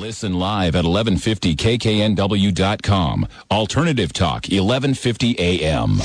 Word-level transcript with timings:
Listen 0.00 0.38
live 0.38 0.76
at 0.76 0.86
1150kknw.com. 0.86 3.28
Alternative 3.50 4.12
Talk, 4.14 4.46
1150 4.46 5.38
AM. 5.38 6.00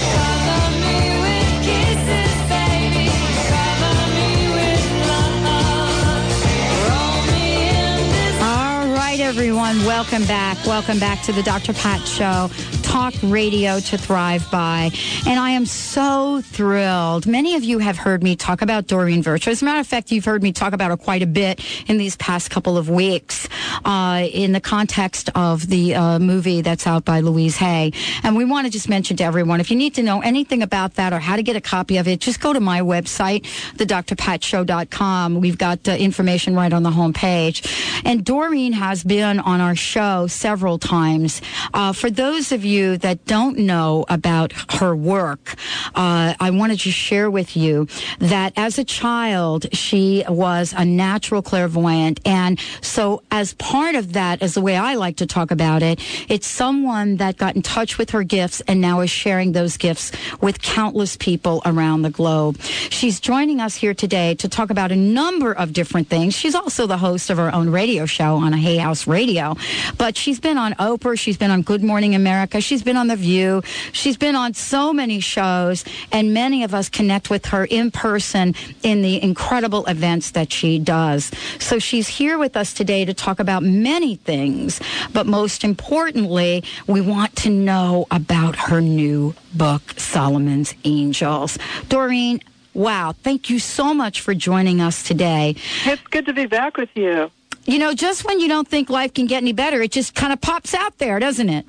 All 8.41 8.93
right, 8.93 9.19
everyone, 9.21 9.77
welcome 9.85 10.25
back. 10.25 10.57
Welcome 10.65 10.99
back 10.99 11.23
to 11.23 11.31
the 11.31 11.43
Dr. 11.43 11.71
Pat 11.71 12.05
Show 12.05 12.49
talk 12.95 13.13
radio 13.23 13.77
to 13.77 13.97
thrive 13.97 14.49
by. 14.49 14.89
And 15.27 15.37
I 15.37 15.49
am 15.49 15.65
so 15.65 16.39
thrilled. 16.39 17.27
Many 17.27 17.55
of 17.55 17.63
you 17.65 17.79
have 17.79 17.97
heard 17.97 18.23
me 18.23 18.37
talk 18.37 18.61
about 18.61 18.87
Doreen 18.87 19.21
Virtue. 19.21 19.49
As 19.49 19.61
a 19.61 19.65
matter 19.65 19.81
of 19.81 19.85
fact, 19.85 20.13
you've 20.13 20.23
heard 20.23 20.41
me 20.41 20.53
talk 20.53 20.71
about 20.71 20.91
her 20.91 20.95
quite 20.95 21.21
a 21.21 21.27
bit 21.27 21.59
in 21.89 21.97
these 21.97 22.15
past 22.15 22.49
couple 22.51 22.77
of 22.77 22.89
weeks 22.89 23.49
uh, 23.83 24.25
in 24.31 24.53
the 24.53 24.61
context 24.61 25.29
of 25.35 25.67
the 25.67 25.93
uh, 25.93 26.19
movie 26.19 26.61
that's 26.61 26.87
out 26.87 27.03
by 27.03 27.19
Louise 27.19 27.57
Hay. 27.57 27.91
And 28.23 28.37
we 28.37 28.45
want 28.45 28.65
to 28.65 28.71
just 28.71 28.87
mention 28.87 29.17
to 29.17 29.25
everyone 29.25 29.59
if 29.59 29.69
you 29.69 29.75
need 29.75 29.95
to 29.95 30.01
know 30.01 30.21
anything 30.21 30.63
about 30.63 30.93
that 30.93 31.11
or 31.11 31.19
how 31.19 31.35
to 31.35 31.43
get 31.43 31.57
a 31.57 31.61
copy 31.61 31.97
of 31.97 32.07
it, 32.07 32.21
just 32.21 32.39
go 32.39 32.53
to 32.53 32.61
my 32.61 32.79
website, 32.79 33.41
thedrpatshow.com. 33.75 35.41
We've 35.41 35.57
got 35.57 35.85
uh, 35.85 35.91
information 35.91 36.55
right 36.55 36.71
on 36.71 36.83
the 36.83 36.91
homepage. 36.91 37.59
And 38.05 38.23
Doreen 38.23 38.71
has 38.71 39.03
been 39.03 39.41
on 39.41 39.59
our 39.59 39.75
show 39.75 40.27
several 40.27 40.79
times. 40.79 41.41
Uh, 41.73 41.91
for 41.91 42.09
those 42.09 42.53
of 42.53 42.63
you 42.63 42.84
that 42.97 43.25
don't 43.25 43.57
know 43.59 44.05
about 44.09 44.53
her 44.79 44.95
work, 44.95 45.55
uh, 45.95 46.33
I 46.39 46.49
wanted 46.51 46.79
to 46.81 46.91
share 46.91 47.29
with 47.29 47.55
you 47.57 47.87
that 48.19 48.53
as 48.55 48.77
a 48.77 48.83
child, 48.83 49.67
she 49.73 50.23
was 50.27 50.73
a 50.75 50.85
natural 50.85 51.41
clairvoyant. 51.41 52.19
And 52.25 52.59
so 52.81 53.21
as 53.31 53.53
part 53.55 53.95
of 53.95 54.13
that, 54.13 54.41
as 54.41 54.53
the 54.53 54.61
way 54.61 54.75
I 54.75 54.95
like 54.95 55.17
to 55.17 55.25
talk 55.25 55.51
about 55.51 55.83
it, 55.83 55.99
it's 56.29 56.47
someone 56.47 57.17
that 57.17 57.37
got 57.37 57.55
in 57.55 57.61
touch 57.61 57.97
with 57.97 58.11
her 58.11 58.23
gifts 58.23 58.61
and 58.67 58.81
now 58.81 59.01
is 59.01 59.09
sharing 59.09 59.51
those 59.51 59.77
gifts 59.77 60.11
with 60.41 60.61
countless 60.61 61.17
people 61.17 61.61
around 61.65 62.01
the 62.01 62.09
globe. 62.09 62.59
She's 62.61 63.19
joining 63.19 63.59
us 63.59 63.75
here 63.75 63.93
today 63.93 64.35
to 64.35 64.49
talk 64.49 64.69
about 64.69 64.91
a 64.91 64.95
number 64.95 65.51
of 65.51 65.73
different 65.73 66.07
things. 66.09 66.33
She's 66.33 66.55
also 66.55 66.87
the 66.87 66.97
host 66.97 67.29
of 67.29 67.37
her 67.37 67.53
own 67.53 67.69
radio 67.69 68.05
show 68.05 68.35
on 68.35 68.53
Hay 68.53 68.77
House 68.77 69.07
Radio, 69.07 69.55
but 69.97 70.17
she's 70.17 70.39
been 70.39 70.57
on 70.57 70.73
Oprah. 70.73 71.17
She's 71.17 71.37
been 71.37 71.51
on 71.51 71.61
Good 71.61 71.83
Morning 71.83 72.15
America. 72.15 72.61
She's 72.61 72.74
been 72.83 72.97
on 72.97 73.07
The 73.07 73.15
View. 73.15 73.63
She's 73.91 74.17
been 74.17 74.35
on 74.35 74.53
so 74.53 74.93
many 74.93 75.19
shows, 75.19 75.85
and 76.11 76.33
many 76.33 76.63
of 76.63 76.73
us 76.73 76.89
connect 76.89 77.29
with 77.29 77.47
her 77.47 77.65
in 77.65 77.91
person 77.91 78.55
in 78.83 79.01
the 79.01 79.21
incredible 79.21 79.85
events 79.85 80.31
that 80.31 80.51
she 80.51 80.79
does. 80.79 81.31
So 81.59 81.79
she's 81.79 82.07
here 82.07 82.37
with 82.37 82.55
us 82.55 82.73
today 82.73 83.05
to 83.05 83.13
talk 83.13 83.39
about 83.39 83.63
many 83.63 84.15
things, 84.15 84.79
but 85.13 85.25
most 85.25 85.63
importantly, 85.63 86.63
we 86.87 87.01
want 87.01 87.35
to 87.37 87.49
know 87.49 88.07
about 88.11 88.55
her 88.55 88.81
new 88.81 89.33
book, 89.53 89.97
Solomon's 89.97 90.73
Angels. 90.83 91.57
Doreen, 91.89 92.41
wow, 92.73 93.13
thank 93.23 93.49
you 93.49 93.59
so 93.59 93.93
much 93.93 94.21
for 94.21 94.33
joining 94.33 94.81
us 94.81 95.03
today. 95.03 95.55
It's 95.85 96.01
good 96.03 96.25
to 96.25 96.33
be 96.33 96.45
back 96.45 96.77
with 96.77 96.89
you. 96.95 97.31
You 97.65 97.79
know, 97.79 97.93
just 97.93 98.25
when 98.25 98.39
you 98.39 98.47
don't 98.47 98.67
think 98.67 98.91
life 98.91 99.13
can 99.13 99.25
get 99.25 99.37
any 99.37 99.53
better, 99.53 99.81
it 99.81 99.91
just 99.91 100.13
kind 100.13 100.31
of 100.31 100.39
pops 100.39 100.75
out 100.75 100.99
there, 100.99 101.19
doesn't 101.19 101.49
it? 101.49 101.65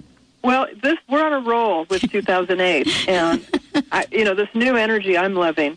Well, 0.46 0.68
this 0.80 0.96
we're 1.08 1.24
on 1.24 1.32
a 1.32 1.40
roll 1.40 1.86
with 1.90 2.02
2008, 2.10 3.08
and 3.08 3.44
I, 3.90 4.06
you 4.12 4.22
know 4.24 4.34
this 4.34 4.48
new 4.54 4.76
energy 4.76 5.18
I'm 5.18 5.34
loving. 5.34 5.76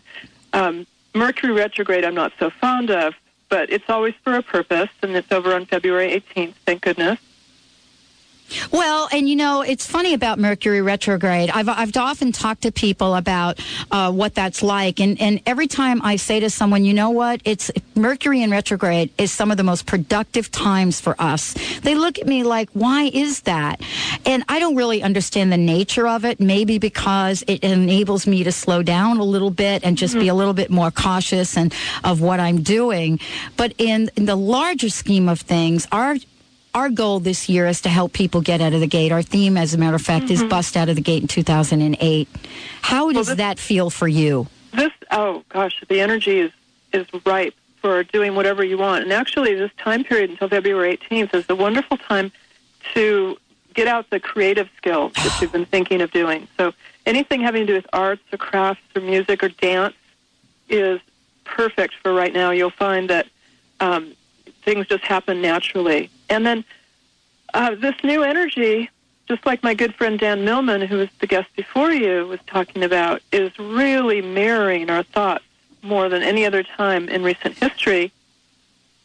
Um, 0.52 0.86
Mercury 1.12 1.52
retrograde 1.52 2.04
I'm 2.04 2.14
not 2.14 2.32
so 2.38 2.50
fond 2.50 2.88
of, 2.88 3.14
but 3.48 3.68
it's 3.70 3.90
always 3.90 4.14
for 4.22 4.36
a 4.36 4.42
purpose, 4.42 4.90
and 5.02 5.16
it's 5.16 5.32
over 5.32 5.54
on 5.54 5.66
February 5.66 6.10
18th. 6.12 6.54
Thank 6.66 6.82
goodness. 6.82 7.18
Well, 8.70 9.08
and 9.12 9.28
you 9.28 9.36
know, 9.36 9.62
it's 9.62 9.86
funny 9.86 10.14
about 10.14 10.38
Mercury 10.38 10.82
retrograde. 10.82 11.50
I've, 11.50 11.68
I've 11.68 11.96
often 11.96 12.32
talked 12.32 12.62
to 12.62 12.72
people 12.72 13.14
about 13.14 13.60
uh, 13.90 14.12
what 14.12 14.34
that's 14.34 14.62
like. 14.62 15.00
And, 15.00 15.20
and 15.20 15.40
every 15.46 15.66
time 15.66 16.00
I 16.02 16.16
say 16.16 16.40
to 16.40 16.50
someone, 16.50 16.84
you 16.84 16.94
know 16.94 17.10
what, 17.10 17.40
it's 17.44 17.70
Mercury 17.94 18.42
in 18.42 18.50
retrograde 18.50 19.10
is 19.18 19.32
some 19.32 19.50
of 19.50 19.56
the 19.56 19.62
most 19.62 19.86
productive 19.86 20.50
times 20.50 21.00
for 21.00 21.14
us. 21.18 21.54
They 21.80 21.94
look 21.94 22.18
at 22.18 22.26
me 22.26 22.42
like, 22.42 22.70
why 22.72 23.10
is 23.12 23.42
that? 23.42 23.80
And 24.26 24.44
I 24.48 24.58
don't 24.58 24.76
really 24.76 25.02
understand 25.02 25.52
the 25.52 25.56
nature 25.56 26.08
of 26.08 26.24
it. 26.24 26.40
Maybe 26.40 26.78
because 26.78 27.44
it 27.46 27.62
enables 27.62 28.26
me 28.26 28.44
to 28.44 28.52
slow 28.52 28.82
down 28.82 29.18
a 29.18 29.24
little 29.24 29.50
bit 29.50 29.84
and 29.84 29.96
just 29.96 30.14
mm-hmm. 30.14 30.22
be 30.22 30.28
a 30.28 30.34
little 30.34 30.54
bit 30.54 30.70
more 30.70 30.90
cautious 30.90 31.56
and 31.56 31.74
of 32.04 32.20
what 32.20 32.40
I'm 32.40 32.62
doing. 32.62 33.20
But 33.56 33.74
in, 33.78 34.10
in 34.16 34.26
the 34.26 34.36
larger 34.36 34.88
scheme 34.88 35.28
of 35.28 35.40
things, 35.40 35.86
our 35.92 36.16
our 36.74 36.88
goal 36.88 37.20
this 37.20 37.48
year 37.48 37.66
is 37.66 37.80
to 37.82 37.88
help 37.88 38.12
people 38.12 38.40
get 38.40 38.60
out 38.60 38.72
of 38.72 38.80
the 38.80 38.86
gate. 38.86 39.12
Our 39.12 39.22
theme, 39.22 39.56
as 39.56 39.74
a 39.74 39.78
matter 39.78 39.96
of 39.96 40.02
fact, 40.02 40.26
mm-hmm. 40.26 40.34
is 40.34 40.44
bust 40.44 40.76
out 40.76 40.88
of 40.88 40.96
the 40.96 41.02
gate 41.02 41.22
in 41.22 41.28
2008. 41.28 42.28
How 42.82 43.08
does 43.08 43.14
well, 43.14 43.24
this, 43.24 43.36
that 43.36 43.58
feel 43.58 43.90
for 43.90 44.08
you? 44.08 44.46
This, 44.72 44.92
oh 45.10 45.44
gosh, 45.48 45.82
the 45.88 46.00
energy 46.00 46.40
is 46.40 46.52
is 46.92 47.06
ripe 47.24 47.54
for 47.80 48.02
doing 48.04 48.34
whatever 48.34 48.64
you 48.64 48.78
want. 48.78 49.04
And 49.04 49.12
actually, 49.12 49.54
this 49.54 49.70
time 49.78 50.04
period 50.04 50.30
until 50.30 50.48
February 50.48 50.96
18th 50.96 51.34
is 51.34 51.44
a 51.48 51.54
wonderful 51.54 51.96
time 51.96 52.32
to 52.94 53.36
get 53.74 53.86
out 53.86 54.10
the 54.10 54.20
creative 54.20 54.68
skills 54.76 55.12
that 55.14 55.38
you've 55.40 55.52
been 55.52 55.64
thinking 55.64 56.00
of 56.00 56.10
doing. 56.10 56.48
So 56.56 56.72
anything 57.06 57.40
having 57.40 57.62
to 57.62 57.66
do 57.66 57.74
with 57.74 57.86
arts 57.92 58.22
or 58.32 58.38
crafts 58.38 58.82
or 58.94 59.02
music 59.02 59.42
or 59.42 59.48
dance 59.48 59.94
is 60.68 61.00
perfect 61.44 61.94
for 62.02 62.12
right 62.12 62.32
now. 62.32 62.50
You'll 62.50 62.70
find 62.70 63.08
that 63.10 63.26
um, 63.78 64.14
things 64.64 64.86
just 64.86 65.04
happen 65.04 65.40
naturally. 65.40 66.10
And 66.28 66.46
then 66.46 66.64
uh, 67.54 67.74
this 67.74 67.94
new 68.04 68.22
energy, 68.22 68.90
just 69.26 69.44
like 69.46 69.62
my 69.62 69.74
good 69.74 69.94
friend 69.94 70.18
Dan 70.18 70.44
Millman, 70.44 70.82
who 70.82 70.98
was 70.98 71.08
the 71.20 71.26
guest 71.26 71.48
before 71.56 71.92
you, 71.92 72.26
was 72.26 72.40
talking 72.46 72.82
about, 72.82 73.22
is 73.32 73.56
really 73.58 74.20
mirroring 74.20 74.90
our 74.90 75.02
thoughts 75.02 75.44
more 75.82 76.08
than 76.08 76.22
any 76.22 76.44
other 76.44 76.62
time 76.62 77.08
in 77.08 77.22
recent 77.22 77.56
history, 77.56 78.12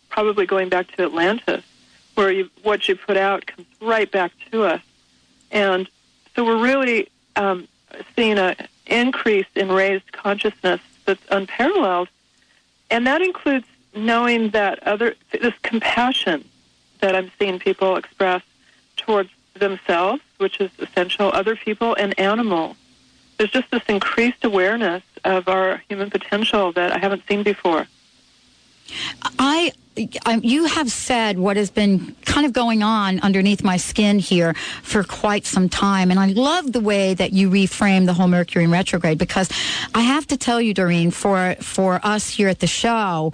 probably 0.10 0.46
going 0.46 0.70
back 0.70 0.92
to 0.92 1.04
Atlantis, 1.04 1.64
where 2.16 2.32
you, 2.32 2.50
what 2.64 2.88
you 2.88 2.96
put 2.96 3.18
out 3.18 3.46
comes 3.46 3.68
right 3.82 4.12
back 4.12 4.32
to 4.52 4.64
us. 4.64 4.82
And 5.52 5.88
so 6.36 6.44
we're 6.44 6.62
really 6.62 7.10
um, 7.36 7.68
seeing 8.16 8.38
an 8.38 8.56
increase 8.88 9.48
in 9.56 9.72
raised 9.72 10.12
consciousness 10.12 10.82
that's 11.06 11.24
unparalleled. 11.30 12.10
And 12.92 13.08
that 13.08 13.22
includes 13.22 13.66
knowing 13.96 14.50
that 14.50 14.86
other 14.88 15.16
this 15.32 15.54
compassion 15.64 16.44
that 17.00 17.16
I'm 17.16 17.32
seeing 17.40 17.60
people 17.60 17.98
express 17.98 18.42
towards 18.98 19.30
themselves, 19.54 20.22
which 20.38 20.60
is 20.60 20.72
essential, 20.80 21.32
other 21.34 21.56
people 21.56 21.96
and 21.96 22.18
animals. 22.20 22.78
There's 23.38 23.52
just 23.52 23.70
this 23.72 23.84
increased 23.88 24.44
awareness 24.44 25.04
of 25.24 25.48
our 25.48 25.82
human 25.90 26.10
potential 26.10 26.72
that 26.74 26.92
I 26.92 27.00
haven't 27.00 27.24
seen 27.28 27.44
before. 27.44 27.88
I 29.40 29.72
you 29.98 30.66
have 30.66 30.92
said 30.92 31.40
what 31.40 31.56
has 31.56 31.72
been 31.72 32.16
kind 32.26 32.46
of 32.46 32.52
going 32.52 32.84
on 32.84 33.20
underneath 33.22 33.64
my 33.64 33.78
skin 33.78 34.20
here 34.20 34.54
for 34.84 35.04
quite 35.04 35.46
some 35.46 35.70
time. 35.70 36.12
And 36.12 36.20
I 36.20 36.28
love 36.28 36.74
the 36.74 36.82
way 36.82 37.14
that 37.14 37.32
you 37.32 37.50
reframe 37.50 38.06
the 38.06 38.14
whole 38.14 38.28
Mercury 38.28 38.66
in 38.66 38.72
retrograde 38.72 39.18
because 39.18 39.50
I 39.94 40.02
have 40.02 40.28
to 40.28 40.38
tell 40.38 40.60
you, 40.60 40.74
Doreen, 40.74 41.12
for, 41.12 41.56
for 41.62 42.02
us 42.04 42.30
here 42.30 42.50
at 42.50 42.60
the 42.60 42.68
show, 42.68 43.32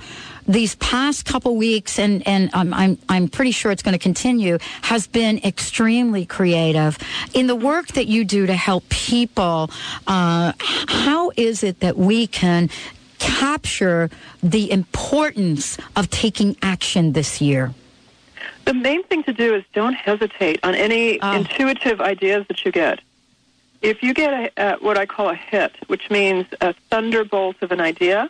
these 0.47 0.75
past 0.75 1.25
couple 1.25 1.55
weeks, 1.55 1.99
and, 1.99 2.25
and 2.27 2.49
um, 2.53 2.73
I'm, 2.73 2.97
I'm 3.09 3.27
pretty 3.27 3.51
sure 3.51 3.71
it's 3.71 3.83
going 3.83 3.93
to 3.93 3.99
continue, 3.99 4.57
has 4.83 5.07
been 5.07 5.39
extremely 5.39 6.25
creative. 6.25 6.97
In 7.33 7.47
the 7.47 7.55
work 7.55 7.87
that 7.89 8.07
you 8.07 8.25
do 8.25 8.45
to 8.45 8.55
help 8.55 8.87
people, 8.89 9.69
uh, 10.07 10.53
how 10.59 11.31
is 11.37 11.63
it 11.63 11.79
that 11.79 11.97
we 11.97 12.27
can 12.27 12.69
capture 13.19 14.09
the 14.41 14.71
importance 14.71 15.77
of 15.95 16.09
taking 16.09 16.57
action 16.61 17.13
this 17.13 17.39
year? 17.39 17.73
The 18.65 18.73
main 18.73 19.03
thing 19.03 19.23
to 19.23 19.33
do 19.33 19.55
is 19.55 19.63
don't 19.73 19.93
hesitate 19.93 20.59
on 20.63 20.75
any 20.75 21.19
oh. 21.21 21.33
intuitive 21.33 22.01
ideas 22.01 22.45
that 22.47 22.65
you 22.65 22.71
get. 22.71 22.99
If 23.81 24.03
you 24.03 24.13
get 24.13 24.53
a, 24.57 24.77
what 24.79 24.97
I 24.97 25.05
call 25.05 25.29
a 25.29 25.35
hit, 25.35 25.75
which 25.87 26.09
means 26.09 26.45
a 26.61 26.73
thunderbolt 26.89 27.57
of 27.61 27.71
an 27.71 27.81
idea 27.81 28.29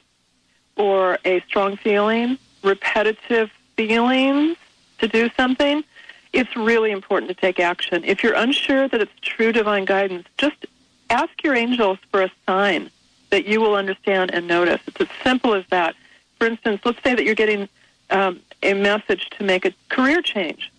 or 0.81 1.19
a 1.25 1.41
strong 1.41 1.77
feeling, 1.77 2.39
repetitive 2.63 3.51
feelings 3.77 4.57
to 4.97 5.07
do 5.07 5.29
something, 5.37 5.83
it's 6.33 6.55
really 6.55 6.91
important 6.91 7.29
to 7.29 7.35
take 7.35 7.59
action. 7.59 8.03
If 8.03 8.23
you're 8.23 8.33
unsure 8.33 8.87
that 8.87 8.99
it's 8.99 9.11
true 9.21 9.51
divine 9.51 9.85
guidance, 9.85 10.27
just 10.39 10.65
ask 11.11 11.43
your 11.43 11.53
angels 11.55 11.99
for 12.09 12.23
a 12.23 12.31
sign 12.47 12.89
that 13.29 13.45
you 13.45 13.61
will 13.61 13.75
understand 13.75 14.33
and 14.33 14.47
notice. 14.47 14.81
It's 14.87 15.01
as 15.01 15.07
simple 15.23 15.53
as 15.53 15.65
that. 15.69 15.95
For 16.39 16.47
instance, 16.47 16.81
let's 16.83 17.01
say 17.03 17.13
that 17.13 17.23
you're 17.25 17.35
getting 17.35 17.69
um, 18.09 18.39
a 18.63 18.73
message 18.73 19.29
to 19.37 19.43
make 19.43 19.65
a 19.65 19.73
career 19.89 20.21
change. 20.23 20.71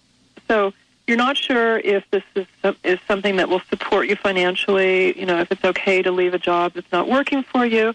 So 0.48 0.72
you're 1.06 1.16
not 1.16 1.36
sure 1.36 1.78
if 1.78 2.04
this 2.10 2.24
is 2.34 2.46
is 2.82 2.98
something 3.06 3.36
that 3.36 3.48
will 3.48 3.62
support 3.70 4.08
you 4.08 4.16
financially. 4.16 5.18
You 5.18 5.26
know, 5.26 5.38
if 5.38 5.52
it's 5.52 5.64
okay 5.64 6.02
to 6.02 6.10
leave 6.10 6.34
a 6.34 6.38
job 6.38 6.72
that's 6.74 6.90
not 6.90 7.08
working 7.08 7.42
for 7.44 7.64
you. 7.64 7.94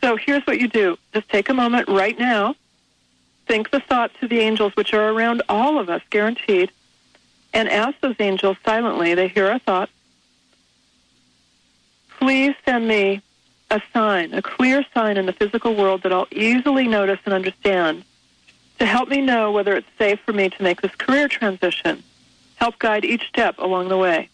So 0.00 0.16
here's 0.16 0.46
what 0.46 0.60
you 0.60 0.68
do: 0.68 0.96
just 1.12 1.28
take 1.28 1.48
a 1.48 1.54
moment 1.54 1.88
right 1.88 2.18
now 2.18 2.54
think 3.48 3.70
the 3.70 3.80
thought 3.80 4.12
to 4.20 4.28
the 4.28 4.38
angels, 4.38 4.76
which 4.76 4.92
are 4.92 5.10
around 5.10 5.42
all 5.48 5.78
of 5.78 5.88
us, 5.88 6.02
guaranteed, 6.10 6.70
and 7.52 7.68
ask 7.68 7.98
those 8.00 8.14
angels 8.20 8.58
silently, 8.64 9.14
they 9.14 9.26
hear 9.26 9.48
our 9.48 9.58
thoughts, 9.58 9.90
please 12.20 12.54
send 12.64 12.86
me 12.86 13.22
a 13.70 13.80
sign, 13.92 14.34
a 14.34 14.42
clear 14.42 14.84
sign 14.94 15.16
in 15.16 15.26
the 15.26 15.32
physical 15.32 15.74
world 15.74 16.02
that 16.02 16.12
I'll 16.12 16.28
easily 16.30 16.86
notice 16.86 17.18
and 17.24 17.34
understand 17.34 18.04
to 18.78 18.86
help 18.86 19.08
me 19.08 19.20
know 19.20 19.50
whether 19.50 19.74
it's 19.74 19.88
safe 19.98 20.20
for 20.20 20.32
me 20.32 20.48
to 20.50 20.62
make 20.62 20.82
this 20.82 20.94
career 20.94 21.26
transition. 21.26 22.02
Help 22.56 22.78
guide 22.78 23.04
each 23.04 23.26
step 23.28 23.58
along 23.58 23.88
the 23.88 23.96
way. 23.96 24.28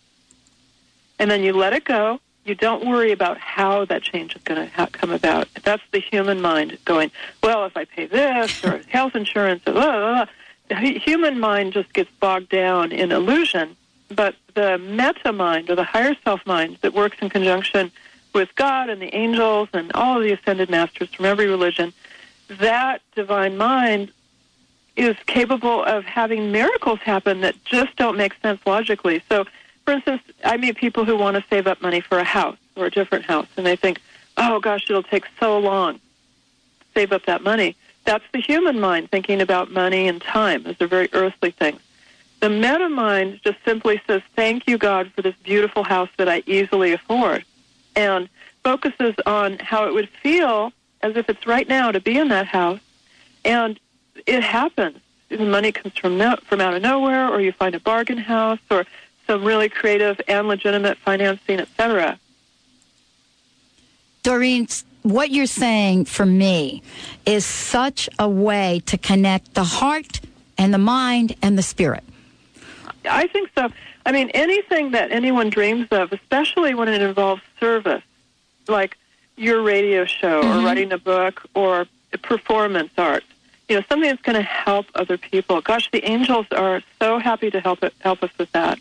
And 1.18 1.30
then 1.30 1.42
you 1.42 1.52
let 1.52 1.72
it 1.72 1.84
go. 1.84 2.20
You 2.44 2.54
don't 2.54 2.86
worry 2.86 3.10
about 3.10 3.38
how 3.38 3.86
that 3.86 4.02
change 4.02 4.36
is 4.36 4.42
going 4.42 4.60
to 4.60 4.74
ha- 4.74 4.88
come 4.92 5.10
about. 5.10 5.48
That's 5.62 5.82
the 5.92 5.98
human 5.98 6.40
mind 6.42 6.78
going, 6.84 7.10
well, 7.42 7.64
if 7.64 7.76
I 7.76 7.86
pay 7.86 8.06
this 8.06 8.52
or 8.62 8.82
health 8.88 9.14
insurance, 9.14 9.64
blah, 9.64 9.72
blah, 9.72 9.90
blah. 9.90 10.26
the 10.68 10.98
human 10.98 11.40
mind 11.40 11.72
just 11.72 11.92
gets 11.94 12.10
bogged 12.20 12.50
down 12.50 12.92
in 12.92 13.12
illusion. 13.12 13.76
But 14.08 14.34
the 14.54 14.78
meta 14.78 15.32
mind 15.32 15.70
or 15.70 15.74
the 15.74 15.84
higher 15.84 16.14
self 16.22 16.46
mind 16.46 16.78
that 16.82 16.92
works 16.92 17.16
in 17.22 17.30
conjunction 17.30 17.90
with 18.34 18.54
God 18.56 18.90
and 18.90 19.00
the 19.00 19.14
angels 19.14 19.68
and 19.72 19.90
all 19.92 20.18
of 20.18 20.22
the 20.22 20.32
ascended 20.32 20.68
masters 20.68 21.08
from 21.14 21.24
every 21.24 21.46
religion, 21.46 21.92
that 22.48 23.00
divine 23.14 23.56
mind 23.56 24.12
is 24.96 25.16
capable 25.26 25.82
of 25.84 26.04
having 26.04 26.52
miracles 26.52 26.98
happen 27.00 27.40
that 27.40 27.56
just 27.64 27.96
don't 27.96 28.16
make 28.16 28.34
sense 28.42 28.60
logically. 28.66 29.22
So, 29.28 29.44
for 29.84 29.92
instance, 29.92 30.22
I 30.44 30.56
meet 30.56 30.76
people 30.76 31.04
who 31.04 31.16
want 31.16 31.36
to 31.36 31.44
save 31.50 31.66
up 31.66 31.82
money 31.82 32.00
for 32.00 32.18
a 32.18 32.24
house 32.24 32.58
or 32.76 32.86
a 32.86 32.90
different 32.90 33.24
house, 33.24 33.46
and 33.56 33.66
they 33.66 33.76
think, 33.76 34.00
oh 34.36 34.60
gosh, 34.60 34.84
it'll 34.88 35.02
take 35.02 35.26
so 35.38 35.58
long 35.58 35.94
to 35.94 36.00
save 36.94 37.12
up 37.12 37.26
that 37.26 37.42
money. 37.42 37.76
That's 38.04 38.24
the 38.32 38.40
human 38.40 38.80
mind 38.80 39.10
thinking 39.10 39.40
about 39.40 39.70
money 39.70 40.08
and 40.08 40.20
time. 40.20 40.64
Those 40.64 40.80
are 40.80 40.86
very 40.86 41.08
earthly 41.12 41.50
things. 41.50 41.80
The 42.40 42.50
meta 42.50 42.88
mind 42.88 43.40
just 43.42 43.58
simply 43.64 44.02
says, 44.06 44.20
thank 44.36 44.66
you, 44.66 44.76
God, 44.76 45.10
for 45.12 45.22
this 45.22 45.34
beautiful 45.44 45.82
house 45.82 46.10
that 46.18 46.28
I 46.28 46.42
easily 46.46 46.92
afford, 46.92 47.44
and 47.96 48.28
focuses 48.62 49.14
on 49.24 49.58
how 49.58 49.86
it 49.86 49.94
would 49.94 50.08
feel 50.08 50.72
as 51.02 51.16
if 51.16 51.28
it's 51.28 51.46
right 51.46 51.68
now 51.68 51.92
to 51.92 52.00
be 52.00 52.18
in 52.18 52.28
that 52.28 52.46
house. 52.46 52.80
And 53.44 53.78
it 54.26 54.42
happens. 54.42 54.98
The 55.28 55.38
money 55.38 55.72
comes 55.72 55.96
from 55.96 56.18
no, 56.18 56.36
from 56.44 56.60
out 56.60 56.74
of 56.74 56.82
nowhere, 56.82 57.28
or 57.28 57.40
you 57.40 57.52
find 57.52 57.74
a 57.74 57.80
bargain 57.80 58.18
house, 58.18 58.60
or 58.70 58.84
some 59.26 59.44
really 59.44 59.68
creative 59.68 60.20
and 60.28 60.48
legitimate 60.48 60.98
financing, 60.98 61.60
etc. 61.60 62.18
Doreen, 64.22 64.66
what 65.02 65.30
you're 65.30 65.46
saying 65.46 66.06
for 66.06 66.24
me 66.26 66.82
is 67.26 67.44
such 67.44 68.08
a 68.18 68.28
way 68.28 68.82
to 68.86 68.96
connect 68.98 69.54
the 69.54 69.64
heart 69.64 70.20
and 70.56 70.72
the 70.72 70.78
mind 70.78 71.34
and 71.42 71.58
the 71.58 71.62
spirit. 71.62 72.04
I 73.08 73.26
think 73.26 73.50
so. 73.56 73.68
I 74.06 74.12
mean, 74.12 74.30
anything 74.30 74.92
that 74.92 75.10
anyone 75.12 75.50
dreams 75.50 75.88
of, 75.90 76.12
especially 76.12 76.74
when 76.74 76.88
it 76.88 77.02
involves 77.02 77.42
service, 77.60 78.02
like 78.68 78.96
your 79.36 79.62
radio 79.62 80.04
show 80.04 80.42
Mm-hmm. 80.42 80.58
or 80.60 80.64
writing 80.66 80.92
a 80.92 80.98
book 80.98 81.42
or 81.54 81.86
performance 82.22 82.90
art, 82.96 83.24
you 83.68 83.76
know, 83.76 83.82
something 83.88 84.08
that's 84.08 84.22
going 84.22 84.36
to 84.36 84.42
help 84.42 84.86
other 84.94 85.18
people. 85.18 85.60
Gosh, 85.60 85.90
the 85.90 86.04
angels 86.08 86.46
are 86.52 86.82
so 87.00 87.18
happy 87.18 87.50
to 87.50 87.60
help 87.60 87.82
it, 87.82 87.94
help 88.00 88.22
us 88.22 88.30
with 88.38 88.52
that. 88.52 88.78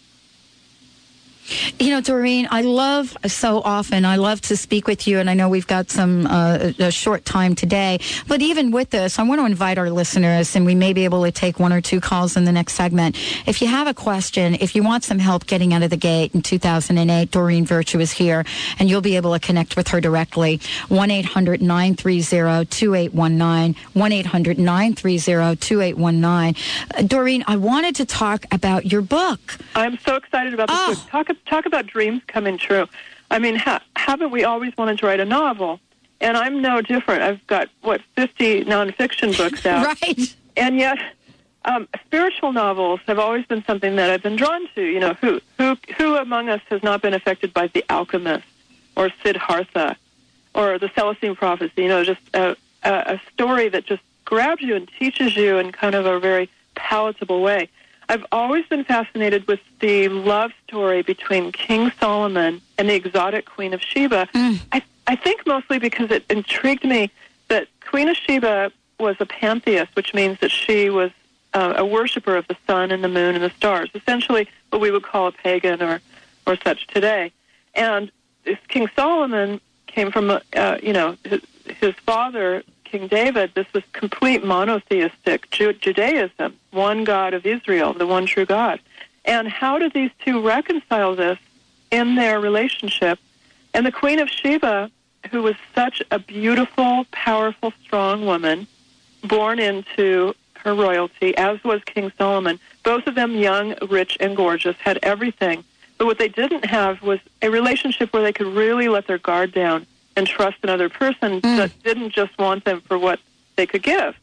You 1.80 1.90
know, 1.90 2.01
Doreen, 2.01 2.48
I 2.51 2.62
love 2.62 3.16
so 3.28 3.62
often, 3.62 4.06
I 4.06 4.16
love 4.16 4.40
to 4.42 4.56
speak 4.57 4.88
with 4.88 5.07
you, 5.07 5.19
and 5.19 5.30
I 5.30 5.34
know 5.34 5.50
we've 5.50 5.68
got 5.68 5.90
some 5.92 6.25
uh, 6.25 6.72
a 6.80 6.92
short 6.92 7.25
time 7.25 7.54
today. 7.56 8.00
But 8.28 8.42
even 8.42 8.72
with 8.72 8.92
this, 8.92 9.19
I 9.19 9.24
want 9.24 9.42
to 9.42 9.45
invite 9.45 9.78
our 9.78 9.90
listeners, 9.90 10.56
and 10.56 10.66
we 10.66 10.74
may 10.75 10.94
be 10.94 11.04
able 11.04 11.24
to 11.25 11.31
take 11.31 11.60
one 11.60 11.74
or 11.74 11.81
two 11.81 12.00
calls 12.00 12.38
in 12.38 12.45
the 12.45 12.51
next 12.51 12.74
segment. 12.74 13.18
If 13.45 13.62
you 13.62 13.68
have 13.68 13.88
a 13.88 13.94
question, 13.94 14.56
if 14.56 14.74
you 14.75 14.84
want 14.84 15.04
some 15.04 15.19
help 15.19 15.45
getting 15.45 15.74
out 15.74 15.84
of 15.84 15.90
the 15.90 15.98
gate 15.98 16.34
in 16.34 16.42
2008, 16.42 17.30
Doreen 17.31 17.66
Virtue 17.66 18.00
is 18.00 18.12
here, 18.13 18.46
and 18.80 18.89
you'll 18.89 19.01
be 19.01 19.16
able 19.18 19.34
to 19.34 19.39
connect 19.39 19.75
with 19.75 19.89
her 19.89 20.00
directly. 20.00 20.62
1 20.88 21.12
800 21.12 21.62
930 21.62 22.66
2819. 22.68 23.75
1 23.94 24.12
800 24.12 24.60
930 24.60 25.56
2819. 25.57 27.07
Doreen, 27.07 27.44
I 27.48 27.57
wanted 27.57 27.96
to 27.98 28.06
talk 28.06 28.46
about 28.51 28.86
your 28.86 29.01
book. 29.01 29.57
I'm 29.75 29.98
so 30.00 30.16
excited 30.16 30.54
about 30.54 30.68
this 30.69 30.78
Oh. 30.80 30.94
book. 30.96 31.10
Talk 31.10 31.30
talk 31.46 31.66
about 31.66 31.88
dreams 31.88 32.22
coming 32.28 32.58
true. 32.58 32.88
I 33.32 33.40
mean, 33.40 33.56
ha- 33.56 33.82
haven't 33.96 34.32
we 34.32 34.44
always 34.44 34.76
wanted 34.78 35.00
to 35.00 35.06
write 35.08 35.20
a 35.20 35.26
novel? 35.26 35.80
And 36.22 36.38
I'm 36.38 36.62
no 36.62 36.82
different. 36.82 37.22
I've 37.22 37.46
got 37.48 37.70
what 37.82 38.02
50 38.16 38.66
nonfiction 38.66 39.36
books 39.38 39.66
out, 39.74 39.86
Right. 40.02 40.36
and 40.56 40.78
yet 40.78 40.98
um, 41.66 41.88
spiritual 42.06 42.54
novels 42.54 43.00
have 43.08 43.20
always 43.20 43.46
been 43.46 43.64
something 43.66 43.96
that 43.98 44.10
I've 44.10 44.24
been 44.24 44.36
drawn 44.36 44.68
to. 44.76 44.82
You 44.82 45.00
know, 45.00 45.14
who 45.16 45.42
who 45.58 45.76
who 45.98 46.16
among 46.16 46.50
us 46.50 46.62
has 46.70 46.82
not 46.84 47.02
been 47.02 47.14
affected 47.14 47.54
by 47.54 47.68
The 47.68 47.84
Alchemist 47.90 48.46
or 48.96 49.10
Siddhartha 49.24 49.98
or 50.56 50.78
the 50.80 50.90
Celestine 50.96 51.36
Prophecy? 51.36 51.84
You 51.84 51.88
know, 51.90 52.04
just 52.04 52.22
a, 52.34 52.56
a, 52.84 52.94
a 53.16 53.22
story 53.34 53.68
that 53.70 53.86
just 53.86 54.02
grabs 54.26 54.62
you 54.62 54.76
and 54.76 54.90
teaches 55.00 55.36
you 55.36 55.58
in 55.58 55.72
kind 55.72 55.96
of 55.96 56.06
a 56.06 56.20
very 56.20 56.50
palatable 56.76 57.42
way. 57.42 57.70
I've 58.10 58.26
always 58.32 58.66
been 58.68 58.84
fascinated 58.84 59.48
with 59.48 59.60
the 59.80 60.10
love 60.10 60.52
story 60.68 61.02
between 61.02 61.52
King 61.52 61.92
Solomon 62.00 62.62
and 62.78 62.90
the 62.90 62.96
exotic 62.96 63.46
Queen 63.46 63.74
of 63.74 63.82
Sheba. 63.82 64.28
I, 64.72 64.82
I 65.08 65.16
think 65.16 65.46
mostly 65.46 65.80
because 65.80 66.12
it 66.12 66.24
intrigued 66.30 66.84
me 66.84 67.12
that 67.48 67.68
Queen 67.88 68.10
of 68.10 68.18
Sheba 68.18 68.72
was 69.00 69.16
a 69.20 69.26
pantheist, 69.26 69.96
which 69.96 70.14
means 70.14 70.40
that 70.40 70.52
she 70.52 70.90
was 70.90 71.12
uh, 71.54 71.74
a 71.78 71.86
worshiper 71.86 72.36
of 72.36 72.48
the 72.48 72.58
sun 72.66 72.92
and 72.92 73.04
the 73.04 73.08
moon 73.08 73.36
and 73.36 73.44
the 73.44 73.50
stars, 73.52 73.90
essentially 73.94 74.48
what 74.70 74.82
we 74.82 74.92
would 74.92 75.04
call 75.04 75.28
a 75.28 75.32
pagan 75.32 75.82
or, 75.82 76.02
or 76.48 76.58
such 76.64 76.88
today. 76.88 77.32
And 77.76 78.12
this 78.44 78.58
King 78.68 78.90
Solomon 78.96 79.62
came 79.88 80.12
from, 80.12 80.30
uh, 80.32 80.78
you 80.82 80.94
know, 80.94 81.16
his, 81.24 81.42
his 81.80 81.94
father, 82.06 82.64
King 82.94 83.07
David, 83.07 83.56
this 83.56 83.66
was 83.74 83.84
complete 83.92 84.45
monotheistic 84.45 85.50
Ju- 85.50 85.74
Judaism, 85.74 86.56
one 86.69 87.04
God 87.04 87.34
of 87.34 87.44
Israel, 87.44 87.92
the 87.92 88.06
one 88.06 88.28
true 88.28 88.45
God. 88.45 88.80
And 89.25 89.48
how 89.48 89.80
do 89.80 89.90
these 89.90 90.12
two 90.24 90.40
reconcile 90.40 91.16
this 91.16 91.40
in 91.90 92.13
their 92.13 92.40
relationship? 92.40 93.18
And 93.74 93.84
the 93.84 93.92
Queen 93.92 94.19
of 94.19 94.30
Sheba, 94.30 94.92
who 95.31 95.42
was 95.42 95.56
such 95.74 96.04
a 96.12 96.19
beautiful, 96.19 97.07
powerful, 97.10 97.74
strong 97.84 98.28
woman, 98.28 98.68
born 99.24 99.57
into 99.57 100.36
her 100.54 100.75
royalty, 100.75 101.36
as 101.36 101.63
was 101.63 101.81
King 101.86 102.12
Solomon, 102.16 102.60
both 102.84 103.07
of 103.07 103.16
them 103.16 103.36
young, 103.36 103.74
rich, 103.89 104.18
and 104.19 104.38
gorgeous, 104.38 104.75
had 104.78 105.00
everything. 105.01 105.63
But 105.98 106.06
what 106.06 106.20
they 106.20 106.29
didn't 106.29 106.65
have 106.65 107.01
was 107.01 107.20
a 107.41 107.50
relationship 107.50 108.13
where 108.13 108.22
they 108.22 108.34
could 108.34 108.53
really 108.53 108.88
let 108.88 109.08
their 109.08 109.18
guard 109.18 109.51
down 109.51 109.88
and 110.15 110.27
trust 110.27 110.58
another 110.63 110.89
person 110.89 111.41
mm. 111.41 111.58
that 111.58 111.72
didn't 111.84 112.12
just 112.12 112.38
want 112.38 112.65
them 112.65 112.82
for 112.82 112.98
what 112.98 113.20
they 113.55 113.65
could 113.65 113.84
give. 113.84 114.15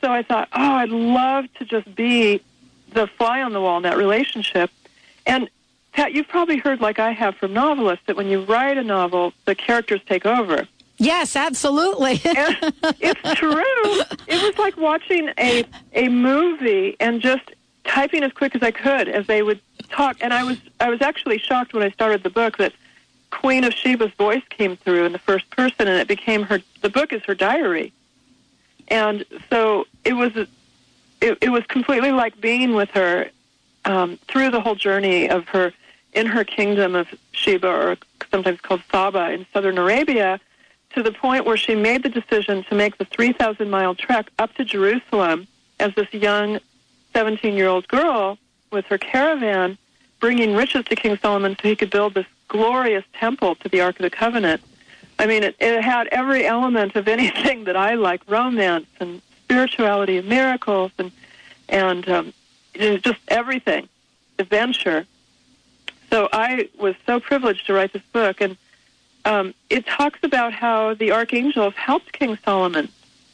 So 0.00 0.12
I 0.12 0.22
thought, 0.22 0.48
oh, 0.52 0.72
I'd 0.74 0.90
love 0.90 1.46
to 1.54 1.64
just 1.64 1.94
be 1.94 2.42
the 2.92 3.06
fly 3.06 3.42
on 3.42 3.52
the 3.52 3.60
wall 3.60 3.78
in 3.78 3.82
that 3.84 3.96
relationship. 3.96 4.70
And 5.26 5.48
Pat, 5.92 6.12
you've 6.12 6.28
probably 6.28 6.58
heard, 6.58 6.80
like 6.80 6.98
I 6.98 7.12
have 7.12 7.36
from 7.36 7.54
novelists, 7.54 8.04
that 8.06 8.16
when 8.16 8.28
you 8.28 8.42
write 8.44 8.76
a 8.76 8.84
novel, 8.84 9.32
the 9.46 9.54
characters 9.54 10.00
take 10.06 10.26
over. 10.26 10.68
Yes, 10.98 11.36
absolutely. 11.36 12.20
It's 12.22 13.38
true. 13.38 13.62
It 14.26 14.42
was 14.42 14.58
like 14.58 14.76
watching 14.76 15.30
a 15.38 15.64
a 15.92 16.08
movie 16.08 16.96
and 17.00 17.20
just 17.20 17.50
typing 17.84 18.22
as 18.22 18.32
quick 18.32 18.54
as 18.54 18.62
I 18.62 18.70
could 18.70 19.08
as 19.08 19.26
they 19.26 19.42
would 19.42 19.60
talk. 19.90 20.16
And 20.20 20.32
I 20.32 20.44
was 20.44 20.58
I 20.80 20.88
was 20.88 21.02
actually 21.02 21.38
shocked 21.38 21.74
when 21.74 21.82
I 21.82 21.90
started 21.90 22.22
the 22.22 22.30
book 22.30 22.56
that 22.58 22.72
Queen 23.40 23.64
of 23.64 23.74
Sheba's 23.74 24.12
voice 24.14 24.42
came 24.48 24.76
through 24.78 25.04
in 25.04 25.12
the 25.12 25.18
first 25.18 25.48
person, 25.50 25.88
and 25.88 26.00
it 26.00 26.08
became 26.08 26.42
her. 26.44 26.60
The 26.80 26.88
book 26.88 27.12
is 27.12 27.22
her 27.24 27.34
diary, 27.34 27.92
and 28.88 29.24
so 29.50 29.86
it 30.04 30.14
was. 30.14 30.32
It, 31.20 31.38
it 31.40 31.50
was 31.50 31.64
completely 31.66 32.12
like 32.12 32.40
being 32.40 32.74
with 32.74 32.90
her 32.90 33.30
um, 33.84 34.18
through 34.28 34.50
the 34.50 34.60
whole 34.60 34.74
journey 34.74 35.28
of 35.28 35.46
her 35.48 35.72
in 36.14 36.26
her 36.26 36.44
kingdom 36.44 36.94
of 36.94 37.08
Sheba, 37.32 37.68
or 37.68 37.96
sometimes 38.30 38.60
called 38.62 38.82
Saba, 38.90 39.30
in 39.30 39.46
southern 39.52 39.76
Arabia, 39.76 40.40
to 40.94 41.02
the 41.02 41.12
point 41.12 41.44
where 41.44 41.58
she 41.58 41.74
made 41.74 42.02
the 42.02 42.08
decision 42.08 42.64
to 42.64 42.74
make 42.74 42.96
the 42.96 43.04
3,000 43.04 43.68
mile 43.68 43.94
trek 43.94 44.30
up 44.38 44.54
to 44.54 44.64
Jerusalem 44.64 45.46
as 45.78 45.94
this 45.94 46.12
young 46.12 46.58
17 47.12 47.54
year 47.54 47.68
old 47.68 47.86
girl 47.88 48.38
with 48.72 48.86
her 48.86 48.98
caravan, 48.98 49.76
bringing 50.20 50.54
riches 50.54 50.84
to 50.86 50.96
King 50.96 51.18
Solomon 51.18 51.54
so 51.60 51.68
he 51.68 51.76
could 51.76 51.90
build 51.90 52.14
this 52.14 52.26
glorious 52.48 53.04
temple 53.14 53.54
to 53.56 53.68
the 53.68 53.80
Ark 53.80 53.96
of 53.96 54.02
the 54.02 54.10
Covenant. 54.10 54.62
I 55.18 55.26
mean, 55.26 55.42
it, 55.42 55.56
it 55.58 55.82
had 55.82 56.08
every 56.08 56.46
element 56.46 56.96
of 56.96 57.08
anything 57.16 57.64
that 57.64 57.76
I 57.76 57.94
like 57.94 58.22
romance 58.28 58.86
and 59.00 59.22
spirituality 59.44 60.18
and 60.18 60.28
miracles 60.28 60.92
and, 60.98 61.10
and 61.68 62.08
um, 62.08 62.32
just 62.74 63.20
everything, 63.28 63.88
adventure. 64.38 65.06
So 66.10 66.28
I 66.32 66.68
was 66.78 66.94
so 67.06 67.20
privileged 67.20 67.66
to 67.66 67.72
write 67.72 67.92
this 67.92 68.02
book. 68.12 68.40
And 68.40 68.56
um, 69.24 69.54
it 69.70 69.86
talks 69.86 70.20
about 70.22 70.52
how 70.52 70.94
the 70.94 71.12
archangels 71.12 71.74
helped 71.74 72.12
King 72.12 72.38
Solomon 72.44 72.88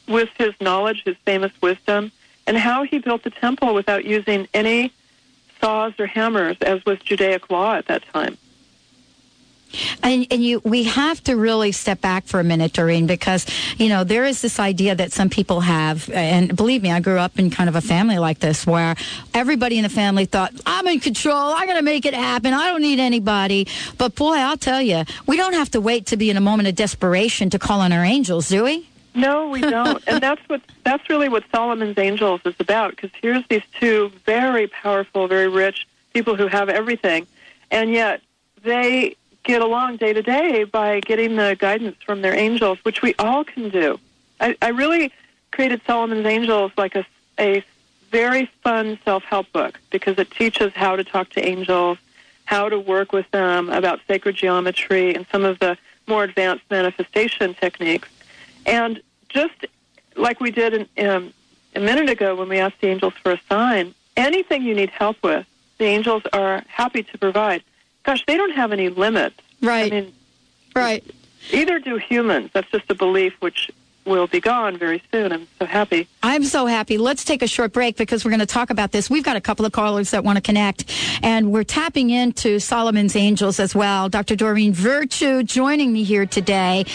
with 0.07 0.29
his 0.37 0.53
knowledge, 0.59 1.03
his 1.05 1.15
famous 1.25 1.51
wisdom, 1.61 2.11
and 2.47 2.57
how 2.57 2.83
he 2.83 2.99
built 2.99 3.23
the 3.23 3.29
temple 3.29 3.73
without 3.73 4.05
using 4.05 4.47
any 4.53 4.91
saws 5.61 5.93
or 5.97 6.07
hammers, 6.07 6.57
as 6.61 6.85
was 6.85 6.99
Judaic 6.99 7.49
law 7.49 7.75
at 7.75 7.85
that 7.87 8.03
time. 8.11 8.37
And, 10.01 10.27
and 10.31 10.43
you, 10.43 10.61
we 10.63 10.83
have 10.83 11.23
to 11.25 11.35
really 11.35 11.71
step 11.71 12.01
back 12.01 12.25
for 12.25 12.39
a 12.39 12.43
minute, 12.43 12.73
Doreen, 12.73 13.07
because 13.07 13.45
you 13.77 13.89
know 13.89 14.03
there 14.03 14.25
is 14.25 14.41
this 14.41 14.59
idea 14.59 14.95
that 14.95 15.11
some 15.11 15.29
people 15.29 15.61
have, 15.61 16.09
and 16.09 16.55
believe 16.55 16.83
me, 16.83 16.91
I 16.91 16.99
grew 16.99 17.17
up 17.17 17.39
in 17.39 17.49
kind 17.49 17.69
of 17.69 17.75
a 17.75 17.81
family 17.81 18.19
like 18.19 18.39
this, 18.39 18.65
where 18.65 18.95
everybody 19.33 19.77
in 19.77 19.83
the 19.83 19.89
family 19.89 20.25
thought, 20.25 20.53
"I'm 20.65 20.87
in 20.87 20.99
control. 20.99 21.53
I'm 21.55 21.65
going 21.65 21.77
to 21.77 21.83
make 21.83 22.05
it 22.05 22.13
happen. 22.13 22.53
I 22.53 22.67
don't 22.67 22.81
need 22.81 22.99
anybody." 22.99 23.67
But 23.97 24.15
boy, 24.15 24.35
I'll 24.35 24.57
tell 24.57 24.81
you, 24.81 25.03
we 25.27 25.37
don't 25.37 25.53
have 25.53 25.71
to 25.71 25.81
wait 25.81 26.05
to 26.07 26.17
be 26.17 26.29
in 26.29 26.37
a 26.37 26.41
moment 26.41 26.67
of 26.67 26.75
desperation 26.75 27.49
to 27.51 27.59
call 27.59 27.81
on 27.81 27.91
our 27.91 28.03
angels, 28.03 28.49
do 28.49 28.63
we? 28.63 28.87
No, 29.15 29.49
we 29.49 29.61
don't. 29.61 30.03
and 30.07 30.21
that's 30.21 30.41
what 30.47 30.61
that's 30.83 31.07
really 31.09 31.29
what 31.29 31.43
Solomon's 31.51 31.97
Angels 31.97 32.41
is 32.45 32.55
about. 32.59 32.91
Because 32.91 33.11
here's 33.21 33.45
these 33.47 33.63
two 33.79 34.11
very 34.25 34.67
powerful, 34.67 35.27
very 35.27 35.47
rich 35.47 35.87
people 36.13 36.35
who 36.35 36.47
have 36.47 36.69
everything, 36.69 37.27
and 37.71 37.91
yet 37.91 38.21
they 38.63 39.15
get 39.43 39.61
along 39.61 39.97
day 39.97 40.13
to 40.13 40.21
day 40.21 40.63
by 40.63 40.99
getting 41.01 41.35
the 41.35 41.55
guidance 41.59 41.97
from 42.05 42.21
their 42.21 42.35
angels, 42.35 42.79
which 42.83 43.01
we 43.01 43.13
all 43.19 43.43
can 43.43 43.69
do. 43.69 43.99
I, 44.39 44.55
I 44.61 44.69
really 44.69 45.11
created 45.51 45.81
Solomon's 45.85 46.25
Angels 46.25 46.71
like 46.77 46.95
a, 46.95 47.05
a 47.39 47.63
very 48.09 48.49
fun 48.63 48.97
self 49.03 49.23
help 49.23 49.51
book 49.51 49.79
because 49.89 50.17
it 50.17 50.31
teaches 50.31 50.73
how 50.73 50.95
to 50.95 51.03
talk 51.03 51.29
to 51.31 51.45
angels, 51.45 51.97
how 52.45 52.69
to 52.69 52.79
work 52.79 53.11
with 53.11 53.29
them 53.31 53.69
about 53.69 53.99
sacred 54.07 54.35
geometry 54.35 55.13
and 55.15 55.25
some 55.31 55.43
of 55.43 55.59
the 55.59 55.77
more 56.07 56.23
advanced 56.23 56.63
manifestation 56.69 57.53
techniques. 57.53 58.09
And 58.65 59.01
just 59.29 59.65
like 60.15 60.39
we 60.39 60.51
did 60.51 60.87
in, 60.95 61.33
a 61.75 61.79
minute 61.79 62.09
ago 62.09 62.35
when 62.35 62.49
we 62.49 62.59
asked 62.59 62.79
the 62.81 62.87
angels 62.87 63.13
for 63.21 63.31
a 63.31 63.41
sign, 63.49 63.93
anything 64.15 64.63
you 64.63 64.75
need 64.75 64.89
help 64.89 65.17
with, 65.23 65.45
the 65.79 65.85
angels 65.85 66.23
are 66.33 66.63
happy 66.67 67.03
to 67.03 67.17
provide. 67.17 67.63
Gosh, 68.03 68.23
they 68.25 68.37
don't 68.37 68.53
have 68.53 68.71
any 68.71 68.89
limits. 68.89 69.39
Right. 69.61 69.91
I 69.91 70.01
mean, 70.01 70.13
right. 70.75 71.03
Either 71.51 71.79
do 71.79 71.97
humans. 71.97 72.51
That's 72.53 72.69
just 72.71 72.89
a 72.89 72.95
belief 72.95 73.33
which 73.39 73.71
will 74.05 74.27
be 74.27 74.39
gone 74.39 74.77
very 74.77 75.01
soon. 75.11 75.31
I'm 75.31 75.47
so 75.59 75.65
happy. 75.65 76.07
I'm 76.25 76.45
so 76.45 76.67
happy. 76.67 76.97
Let's 76.97 77.25
take 77.25 77.41
a 77.41 77.47
short 77.47 77.73
break 77.73 77.97
because 77.97 78.23
we're 78.23 78.31
going 78.31 78.39
to 78.39 78.45
talk 78.45 78.69
about 78.69 78.93
this. 78.93 79.09
We've 79.09 79.25
got 79.25 79.35
a 79.35 79.41
couple 79.41 79.65
of 79.65 79.73
callers 79.73 80.11
that 80.11 80.23
want 80.23 80.37
to 80.37 80.41
connect, 80.41 80.89
and 81.21 81.51
we're 81.51 81.65
tapping 81.65 82.11
into 82.11 82.59
Solomon's 82.59 83.17
Angels 83.17 83.59
as 83.59 83.75
well. 83.75 84.07
Dr. 84.07 84.37
Doreen 84.37 84.71
Virtue 84.71 85.43
joining 85.43 85.91
me 85.91 86.03
here 86.03 86.25
today. 86.25 86.85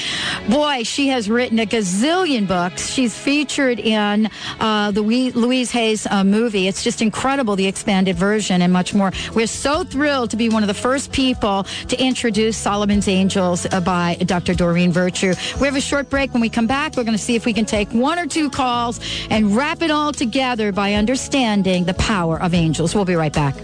Boy, 0.48 0.82
she 0.82 1.08
has 1.08 1.28
written 1.28 1.58
a 1.58 1.66
gazillion 1.66 2.48
books. 2.48 2.88
She's 2.88 3.18
featured 3.18 3.78
in 3.78 4.30
uh, 4.60 4.92
the 4.92 5.02
Louise 5.02 5.70
Hay's 5.72 6.06
uh, 6.06 6.24
movie. 6.24 6.66
It's 6.66 6.82
just 6.82 7.02
incredible, 7.02 7.54
the 7.54 7.66
expanded 7.66 8.16
version 8.16 8.62
and 8.62 8.72
much 8.72 8.94
more. 8.94 9.12
We're 9.34 9.46
so 9.46 9.84
thrilled 9.84 10.30
to 10.30 10.38
be 10.38 10.48
one 10.48 10.62
of 10.62 10.68
the 10.68 10.74
first 10.74 11.12
people 11.12 11.64
to 11.88 12.02
introduce 12.02 12.56
Solomon's 12.56 13.08
Angels 13.08 13.66
uh, 13.70 13.82
by 13.82 14.14
Dr. 14.20 14.54
Doreen 14.54 14.90
Virtue. 14.90 15.34
We 15.60 15.66
have 15.66 15.76
a 15.76 15.82
short 15.82 16.08
break. 16.08 16.32
When 16.32 16.40
we 16.40 16.48
come 16.48 16.66
back, 16.66 16.96
we're 16.96 17.04
going 17.04 17.12
to 17.16 17.22
see 17.22 17.36
if 17.36 17.44
we 17.44 17.52
can 17.52 17.66
take 17.66 17.90
one 17.90 18.18
or 18.18 18.26
two 18.26 18.48
calls 18.48 19.00
and 19.30 19.56
wrap 19.56 19.82
it 19.82 19.90
all 19.90 20.12
together 20.12 20.72
by 20.72 20.94
understanding 20.94 21.84
the 21.84 21.94
power 21.94 22.40
of 22.40 22.54
angels. 22.54 22.94
We'll 22.94 23.04
be 23.04 23.14
right 23.14 23.32
back. 23.32 23.54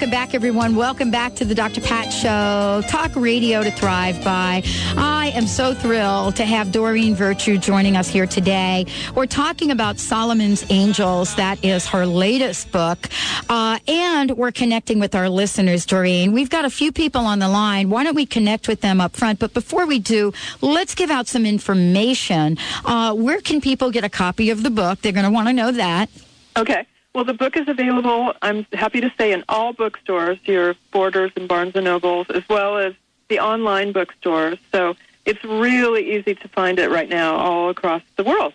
Welcome 0.00 0.12
back, 0.12 0.34
everyone. 0.34 0.76
Welcome 0.76 1.10
back 1.10 1.34
to 1.34 1.44
the 1.44 1.54
Dr. 1.54 1.82
Pat 1.82 2.10
Show, 2.10 2.80
talk 2.88 3.14
radio 3.14 3.62
to 3.62 3.70
thrive 3.70 4.24
by. 4.24 4.62
I 4.96 5.30
am 5.34 5.46
so 5.46 5.74
thrilled 5.74 6.36
to 6.36 6.46
have 6.46 6.72
Doreen 6.72 7.14
Virtue 7.14 7.58
joining 7.58 7.98
us 7.98 8.08
here 8.08 8.26
today. 8.26 8.86
We're 9.14 9.26
talking 9.26 9.70
about 9.70 9.98
Solomon's 9.98 10.64
Angels. 10.70 11.34
That 11.34 11.62
is 11.62 11.86
her 11.88 12.06
latest 12.06 12.72
book. 12.72 13.10
Uh, 13.50 13.78
and 13.86 14.30
we're 14.38 14.52
connecting 14.52 15.00
with 15.00 15.14
our 15.14 15.28
listeners, 15.28 15.84
Doreen. 15.84 16.32
We've 16.32 16.48
got 16.48 16.64
a 16.64 16.70
few 16.70 16.92
people 16.92 17.26
on 17.26 17.38
the 17.38 17.50
line. 17.50 17.90
Why 17.90 18.02
don't 18.02 18.16
we 18.16 18.24
connect 18.24 18.68
with 18.68 18.80
them 18.80 19.02
up 19.02 19.14
front? 19.14 19.38
But 19.38 19.52
before 19.52 19.84
we 19.84 19.98
do, 19.98 20.32
let's 20.62 20.94
give 20.94 21.10
out 21.10 21.26
some 21.26 21.44
information. 21.44 22.56
Uh, 22.86 23.12
where 23.12 23.42
can 23.42 23.60
people 23.60 23.90
get 23.90 24.04
a 24.04 24.08
copy 24.08 24.48
of 24.48 24.62
the 24.62 24.70
book? 24.70 25.02
They're 25.02 25.12
going 25.12 25.26
to 25.26 25.30
want 25.30 25.48
to 25.48 25.52
know 25.52 25.70
that. 25.72 26.08
Okay. 26.56 26.86
Well, 27.14 27.24
the 27.24 27.34
book 27.34 27.56
is 27.56 27.66
available, 27.66 28.34
I'm 28.40 28.64
happy 28.72 29.00
to 29.00 29.12
say, 29.18 29.32
in 29.32 29.44
all 29.48 29.72
bookstores, 29.72 30.38
your 30.44 30.76
Borders 30.92 31.32
and 31.34 31.48
Barnes 31.48 31.74
& 31.74 31.76
Nobles, 31.76 32.28
as 32.30 32.48
well 32.48 32.78
as 32.78 32.94
the 33.28 33.40
online 33.40 33.90
bookstores. 33.92 34.58
So 34.70 34.94
it's 35.24 35.42
really 35.42 36.16
easy 36.16 36.36
to 36.36 36.48
find 36.48 36.78
it 36.78 36.88
right 36.88 37.08
now 37.08 37.34
all 37.34 37.68
across 37.68 38.02
the 38.16 38.22
world. 38.22 38.54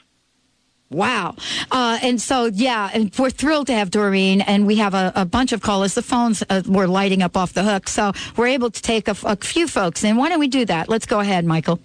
Wow. 0.89 1.35
Uh, 1.71 1.99
and 2.01 2.21
so, 2.21 2.45
yeah, 2.45 2.89
and 2.93 3.13
we're 3.17 3.29
thrilled 3.29 3.67
to 3.67 3.73
have 3.73 3.91
Doreen, 3.91 4.39
and 4.39 4.65
we 4.65 4.75
have 4.77 4.93
a, 4.93 5.11
a 5.15 5.25
bunch 5.25 5.51
of 5.51 5.61
callers. 5.61 5.93
The 5.93 6.01
phones 6.01 6.41
uh, 6.49 6.61
were 6.65 6.87
lighting 6.87 7.21
up 7.21 7.35
off 7.35 7.53
the 7.53 7.63
hook, 7.63 7.89
so 7.89 8.13
we're 8.37 8.47
able 8.47 8.71
to 8.71 8.81
take 8.81 9.09
a, 9.09 9.15
a 9.23 9.35
few 9.35 9.67
folks 9.67 10.03
And 10.05 10.17
Why 10.17 10.29
don't 10.29 10.39
we 10.39 10.47
do 10.47 10.63
that? 10.65 10.87
Let's 10.87 11.05
go 11.05 11.19
ahead, 11.19 11.43
Michael. 11.43 11.79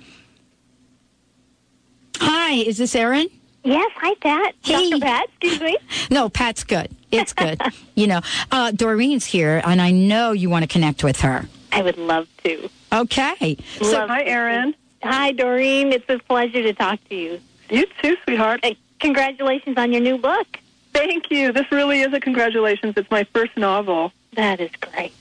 Hi, 2.18 2.52
is 2.52 2.78
this 2.78 2.94
Aaron? 2.94 3.28
Yes, 3.62 3.90
hi, 3.96 4.14
Pat. 4.20 4.54
Hey. 4.62 4.90
Dr. 4.90 5.02
Pat, 5.02 5.28
excuse 5.28 5.60
me. 5.60 5.76
No, 6.10 6.28
Pat's 6.28 6.64
good. 6.64 6.88
It's 7.12 7.32
good. 7.32 7.60
you 7.94 8.06
know, 8.06 8.20
uh, 8.50 8.72
Doreen's 8.72 9.24
here, 9.26 9.60
and 9.64 9.80
I 9.80 9.90
know 9.90 10.32
you 10.32 10.50
want 10.50 10.62
to 10.64 10.68
connect 10.68 11.04
with 11.04 11.20
her. 11.20 11.46
I 11.72 11.82
would 11.82 11.98
love 11.98 12.26
to. 12.44 12.68
Okay. 12.92 13.56
So, 13.80 14.06
hi, 14.06 14.24
Erin. 14.24 14.74
Hi, 15.02 15.32
Doreen. 15.32 15.92
It's 15.92 16.08
a 16.08 16.18
pleasure 16.18 16.62
to 16.62 16.72
talk 16.72 16.98
to 17.08 17.14
you. 17.14 17.40
You 17.70 17.86
too, 18.02 18.16
sweetheart. 18.24 18.60
Uh, 18.64 18.74
congratulations 18.98 19.78
on 19.78 19.92
your 19.92 20.00
new 20.02 20.18
book. 20.18 20.58
Thank 20.92 21.30
you. 21.30 21.52
This 21.52 21.70
really 21.70 22.00
is 22.00 22.12
a 22.12 22.20
congratulations. 22.20 22.94
It's 22.96 23.10
my 23.10 23.24
first 23.32 23.56
novel. 23.56 24.12
That 24.34 24.60
is 24.60 24.70
great. 24.80 25.12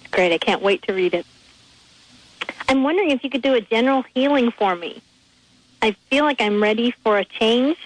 It's 0.00 0.10
great. 0.12 0.32
I 0.32 0.38
can't 0.38 0.62
wait 0.62 0.82
to 0.82 0.92
read 0.92 1.14
it. 1.14 1.26
I'm 2.68 2.82
wondering 2.82 3.10
if 3.10 3.24
you 3.24 3.30
could 3.30 3.42
do 3.42 3.54
a 3.54 3.60
general 3.60 4.04
healing 4.14 4.50
for 4.52 4.76
me. 4.76 5.02
I 5.82 5.92
feel 6.10 6.24
like 6.24 6.40
I'm 6.40 6.62
ready 6.62 6.90
for 6.90 7.18
a 7.18 7.24
change, 7.24 7.76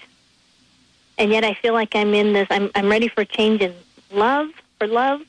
and 1.17 1.31
yet 1.31 1.43
I 1.43 1.53
feel 1.53 1.73
like 1.73 1.95
I'm 1.95 2.13
in 2.13 2.33
this. 2.33 2.47
I'm 2.49 2.71
I'm 2.75 2.89
ready 2.89 3.07
for 3.07 3.25
change 3.25 3.61
in 3.61 3.73
love, 4.11 4.49
for 4.77 4.87
love, 4.87 5.21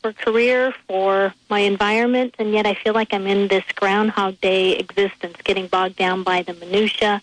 for 0.00 0.12
career, 0.12 0.74
for 0.86 1.34
my 1.50 1.60
environment, 1.60 2.34
and 2.38 2.52
yet 2.52 2.66
I 2.66 2.74
feel 2.74 2.94
like 2.94 3.12
I'm 3.12 3.26
in 3.26 3.48
this 3.48 3.64
Groundhog 3.74 4.40
Day 4.40 4.76
existence, 4.76 5.36
getting 5.44 5.66
bogged 5.66 5.96
down 5.96 6.22
by 6.22 6.42
the 6.42 6.54
minutia, 6.54 7.22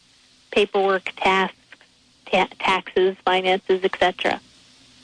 paperwork, 0.52 1.12
tasks, 1.18 1.56
ta- 2.26 2.50
taxes, 2.60 3.16
finances, 3.24 3.84
etc. 3.84 4.42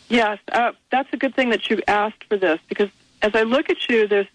Yes, 0.09 0.39
uh, 0.51 0.71
that's 0.89 1.11
a 1.13 1.17
good 1.17 1.35
thing 1.35 1.49
that 1.49 1.69
you 1.69 1.81
asked 1.87 2.23
for 2.25 2.37
this 2.37 2.59
because 2.67 2.89
as 3.21 3.35
I 3.35 3.43
look 3.43 3.69
at 3.69 3.89
you, 3.89 4.07
there's 4.07 4.27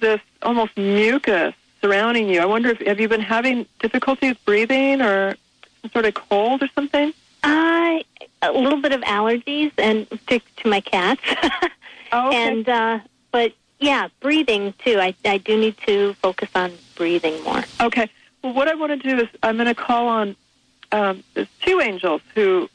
this 0.00 0.20
almost 0.42 0.76
mucus 0.76 1.54
surrounding 1.80 2.28
you. 2.28 2.40
I 2.40 2.46
wonder 2.46 2.70
if 2.70 2.80
have 2.80 3.00
you 3.00 3.08
been 3.08 3.20
having 3.20 3.66
difficulties 3.80 4.36
breathing 4.44 5.00
or 5.00 5.36
some 5.82 5.90
sort 5.90 6.04
of 6.04 6.14
cold 6.14 6.62
or 6.62 6.68
something? 6.74 7.12
Uh, 7.42 8.00
a 8.42 8.52
little 8.52 8.80
bit 8.80 8.92
of 8.92 9.00
allergies 9.02 9.72
and 9.78 10.08
to, 10.26 10.40
to 10.56 10.68
my 10.68 10.80
cats. 10.80 11.22
Oh, 12.12 12.28
okay. 12.28 12.36
And 12.36 12.68
uh, 12.68 13.00
but 13.32 13.52
yeah, 13.80 14.08
breathing 14.20 14.74
too. 14.84 14.98
I 14.98 15.14
I 15.24 15.38
do 15.38 15.58
need 15.58 15.76
to 15.86 16.14
focus 16.14 16.48
on 16.54 16.72
breathing 16.94 17.42
more. 17.44 17.62
Okay. 17.80 18.08
Well, 18.42 18.54
what 18.54 18.68
I 18.68 18.74
want 18.74 19.00
to 19.02 19.08
do 19.08 19.22
is 19.22 19.28
I'm 19.42 19.56
going 19.56 19.66
to 19.66 19.74
call 19.74 20.08
on 20.08 20.36
um, 20.92 21.22
there's 21.34 21.48
two 21.60 21.80
angels 21.80 22.22
who 22.34 22.68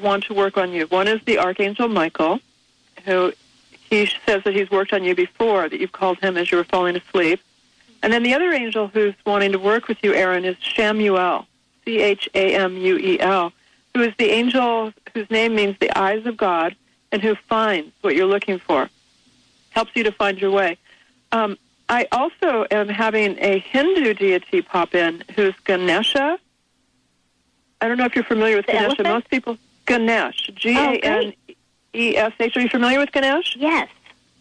want 0.00 0.24
to 0.24 0.34
work 0.34 0.56
on 0.56 0.72
you. 0.72 0.86
One 0.86 1.08
is 1.08 1.20
the 1.24 1.38
archangel 1.38 1.88
Michael, 1.88 2.40
who 3.04 3.32
he 3.90 4.06
says 4.26 4.44
that 4.44 4.54
he's 4.54 4.70
worked 4.70 4.92
on 4.92 5.04
you 5.04 5.14
before, 5.14 5.68
that 5.68 5.80
you've 5.80 5.92
called 5.92 6.18
him 6.18 6.36
as 6.36 6.50
you 6.50 6.58
were 6.58 6.64
falling 6.64 6.96
asleep. 6.96 7.40
And 8.02 8.12
then 8.12 8.22
the 8.22 8.34
other 8.34 8.52
angel 8.52 8.88
who's 8.88 9.14
wanting 9.24 9.52
to 9.52 9.58
work 9.58 9.88
with 9.88 9.98
you, 10.02 10.14
Aaron, 10.14 10.44
is 10.44 10.56
Chamuel, 10.56 11.46
C 11.84 12.00
H 12.00 12.28
A 12.34 12.54
M 12.54 12.76
U 12.76 12.96
E 12.98 13.18
L, 13.20 13.52
who 13.94 14.02
is 14.02 14.12
the 14.18 14.30
angel 14.30 14.92
whose 15.14 15.30
name 15.30 15.54
means 15.54 15.76
the 15.80 15.96
eyes 15.98 16.24
of 16.26 16.36
God 16.36 16.76
and 17.10 17.22
who 17.22 17.34
finds 17.48 17.92
what 18.02 18.14
you're 18.14 18.26
looking 18.26 18.58
for, 18.58 18.88
helps 19.70 19.92
you 19.94 20.04
to 20.04 20.12
find 20.12 20.38
your 20.40 20.50
way. 20.50 20.76
Um, 21.32 21.56
I 21.88 22.06
also 22.12 22.66
am 22.70 22.88
having 22.88 23.38
a 23.38 23.58
Hindu 23.60 24.14
deity 24.14 24.60
pop 24.62 24.94
in 24.94 25.22
who's 25.34 25.54
Ganesha. 25.64 26.38
I 27.80 27.88
don't 27.88 27.96
know 27.96 28.04
if 28.06 28.14
you're 28.14 28.24
familiar 28.24 28.56
with 28.56 28.66
The 28.66 28.72
Ganesha. 28.72 28.86
elephant? 28.86 29.08
Most 29.08 29.30
people, 29.30 29.58
Ganesh, 29.86 30.50
G 30.54 30.76
A 30.76 30.96
N 30.98 31.32
E 31.94 32.16
S 32.16 32.32
H. 32.38 32.56
Are 32.56 32.60
you 32.60 32.68
familiar 32.68 32.98
with 32.98 33.12
Ganesh? 33.12 33.56
Yes. 33.56 33.88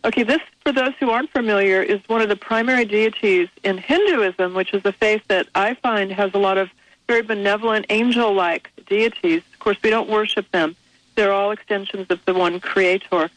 Okay, 0.04 0.24
this, 0.24 0.42
for 0.66 0.72
those 0.72 0.94
who 1.00 1.12
aren't 1.12 1.30
familiar, 1.30 1.84
is 1.84 2.02
one 2.08 2.22
of 2.22 2.30
the 2.30 2.36
primary 2.36 2.86
deities 2.86 3.50
in 3.64 3.78
Hinduism, 3.78 4.56
which 4.56 4.74
is 4.74 4.84
a 4.84 4.92
faith 4.92 5.22
that 5.28 5.48
I 5.54 5.76
find 5.76 6.12
has 6.12 6.34
a 6.34 6.40
lot 6.40 6.58
of 6.58 6.72
very 7.08 7.22
benevolent, 7.22 7.86
angel 7.90 8.34
like 8.34 8.72
deities. 8.88 9.44
Of 9.54 9.60
course, 9.60 9.78
we 9.84 9.92
don't 9.92 10.10
worship 10.10 10.50
them. 10.52 10.76
They're 11.14 11.32
all 11.32 11.52
extensions 11.52 12.08
of 12.10 12.26
the 12.26 12.34
one 12.34 12.60
creator. 12.60 13.30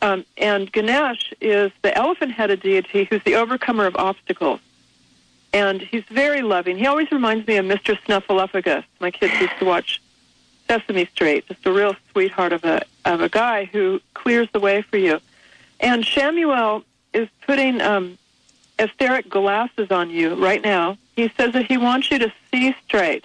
Um, 0.00 0.24
and 0.38 0.70
Ganesh 0.70 1.34
is 1.40 1.72
the 1.82 1.96
elephant-headed 1.98 2.62
deity 2.62 3.04
who's 3.10 3.22
the 3.24 3.34
overcomer 3.34 3.86
of 3.86 3.96
obstacles. 3.96 4.60
And 5.52 5.82
he's 5.82 6.04
very 6.04 6.42
loving. 6.42 6.78
He 6.78 6.86
always 6.86 7.10
reminds 7.10 7.48
me 7.48 7.56
of 7.56 7.64
Mr. 7.64 7.98
Snuffleupagus. 8.04 8.84
My 9.00 9.10
kids 9.10 9.32
used 9.40 9.58
to 9.58 9.64
watch 9.64 10.00
Sesame 10.68 11.06
Street. 11.06 11.48
Just 11.48 11.66
a 11.66 11.72
real 11.72 11.96
sweetheart 12.12 12.52
of 12.52 12.64
a 12.64 12.84
of 13.04 13.20
a 13.20 13.28
guy 13.28 13.64
who 13.64 14.00
clears 14.14 14.48
the 14.52 14.60
way 14.60 14.82
for 14.82 14.98
you. 14.98 15.20
And 15.80 16.04
Chamuel 16.04 16.84
is 17.12 17.28
putting 17.46 17.80
um, 17.80 18.18
etheric 18.78 19.28
glasses 19.28 19.90
on 19.90 20.10
you 20.10 20.34
right 20.34 20.62
now. 20.62 20.98
He 21.14 21.30
says 21.36 21.52
that 21.52 21.66
he 21.66 21.78
wants 21.78 22.10
you 22.10 22.18
to 22.18 22.32
see 22.50 22.74
straight. 22.84 23.24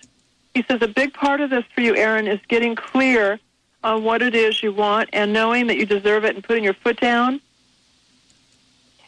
He 0.53 0.63
says 0.63 0.81
a 0.81 0.88
big 0.88 1.13
part 1.13 1.41
of 1.41 1.50
this 1.50 1.63
for 1.74 1.81
you, 1.81 1.96
Aaron, 1.96 2.27
is 2.27 2.39
getting 2.48 2.75
clear 2.75 3.39
on 3.84 4.03
what 4.03 4.22
it 4.22 4.36
is 4.36 4.62
you 4.62 4.72
want 4.72 5.10
and 5.13 5.34
knowing 5.34 5.67
that 5.67 5.77
you 5.77 5.86
deserve 5.86 6.24
it 6.25 6.36
and 6.36 6.43
putting 6.43 6.63
your 6.63 6.74
foot 6.74 7.00
down. 7.00 7.41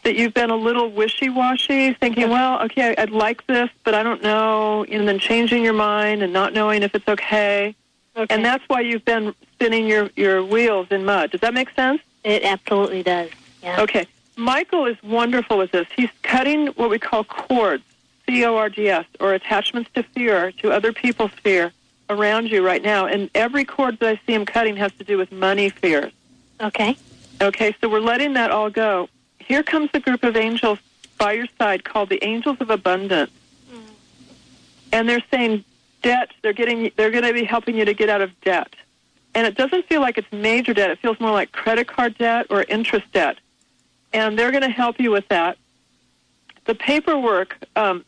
That 0.03 0.15
you've 0.15 0.33
been 0.33 0.49
a 0.49 0.55
little 0.55 0.89
wishy-washy, 0.89 1.93
thinking, 1.93 2.29
well, 2.29 2.61
okay, 2.63 2.93
I'd 2.97 3.11
like 3.11 3.45
this, 3.47 3.69
but 3.85 3.93
I 3.93 4.03
don't 4.03 4.21
know, 4.21 4.83
and 4.83 5.07
then 5.07 5.17
changing 5.19 5.63
your 5.63 5.73
mind 5.73 6.23
and 6.23 6.33
not 6.33 6.53
knowing 6.53 6.83
if 6.83 6.93
it's 6.93 7.07
okay. 7.07 7.75
Okay. 8.15 8.33
And 8.33 8.43
that's 8.43 8.63
why 8.67 8.81
you've 8.81 9.05
been 9.05 9.33
spinning 9.53 9.87
your, 9.87 10.09
your 10.15 10.43
wheels 10.43 10.87
in 10.91 11.05
mud. 11.05 11.31
Does 11.31 11.41
that 11.41 11.53
make 11.53 11.69
sense? 11.71 12.01
It 12.23 12.43
absolutely 12.43 13.03
does. 13.03 13.29
Yeah. 13.61 13.81
Okay. 13.81 14.07
Michael 14.35 14.85
is 14.85 15.01
wonderful 15.03 15.57
with 15.57 15.71
this. 15.71 15.87
He's 15.95 16.09
cutting 16.23 16.67
what 16.67 16.89
we 16.89 16.99
call 16.99 17.23
cords, 17.23 17.83
C 18.25 18.43
O 18.45 18.55
R 18.55 18.69
D 18.69 18.89
S, 18.89 19.05
or 19.19 19.33
attachments 19.33 19.89
to 19.93 20.03
fear, 20.03 20.51
to 20.53 20.71
other 20.71 20.91
people's 20.91 21.31
fear 21.31 21.71
around 22.09 22.49
you 22.49 22.65
right 22.65 22.81
now. 22.81 23.05
And 23.05 23.29
every 23.35 23.63
cord 23.65 23.99
that 23.99 24.09
I 24.09 24.19
see 24.25 24.33
him 24.33 24.45
cutting 24.45 24.75
has 24.77 24.91
to 24.93 25.03
do 25.03 25.17
with 25.17 25.31
money 25.31 25.69
fears. 25.69 26.11
Okay. 26.59 26.97
Okay, 27.41 27.75
so 27.79 27.89
we're 27.89 27.99
letting 27.99 28.33
that 28.33 28.51
all 28.51 28.69
go. 28.69 29.09
Here 29.39 29.63
comes 29.63 29.89
a 29.93 29.99
group 29.99 30.23
of 30.23 30.35
angels 30.35 30.79
by 31.17 31.33
your 31.33 31.47
side 31.57 31.83
called 31.83 32.09
the 32.09 32.23
Angels 32.23 32.57
of 32.59 32.69
Abundance. 32.69 33.31
Mm. 33.71 33.81
And 34.93 35.09
they're 35.09 35.23
saying 35.29 35.63
debt, 36.01 36.31
they're 36.41 36.53
getting 36.53 36.91
they're 36.95 37.11
going 37.11 37.23
to 37.23 37.33
be 37.33 37.43
helping 37.43 37.75
you 37.75 37.85
to 37.85 37.93
get 37.93 38.09
out 38.09 38.21
of 38.21 38.39
debt. 38.41 38.75
And 39.35 39.47
it 39.47 39.55
doesn't 39.55 39.87
feel 39.87 40.01
like 40.01 40.17
it's 40.17 40.31
major 40.31 40.73
debt. 40.73 40.91
It 40.91 40.99
feels 40.99 41.19
more 41.19 41.31
like 41.31 41.51
credit 41.51 41.87
card 41.87 42.17
debt 42.17 42.47
or 42.49 42.63
interest 42.63 43.11
debt. 43.13 43.37
And 44.13 44.37
they're 44.37 44.51
going 44.51 44.63
to 44.63 44.69
help 44.69 44.99
you 44.99 45.11
with 45.11 45.27
that. 45.29 45.57
The 46.65 46.75
paperwork, 46.75 47.57
um, 47.75 48.05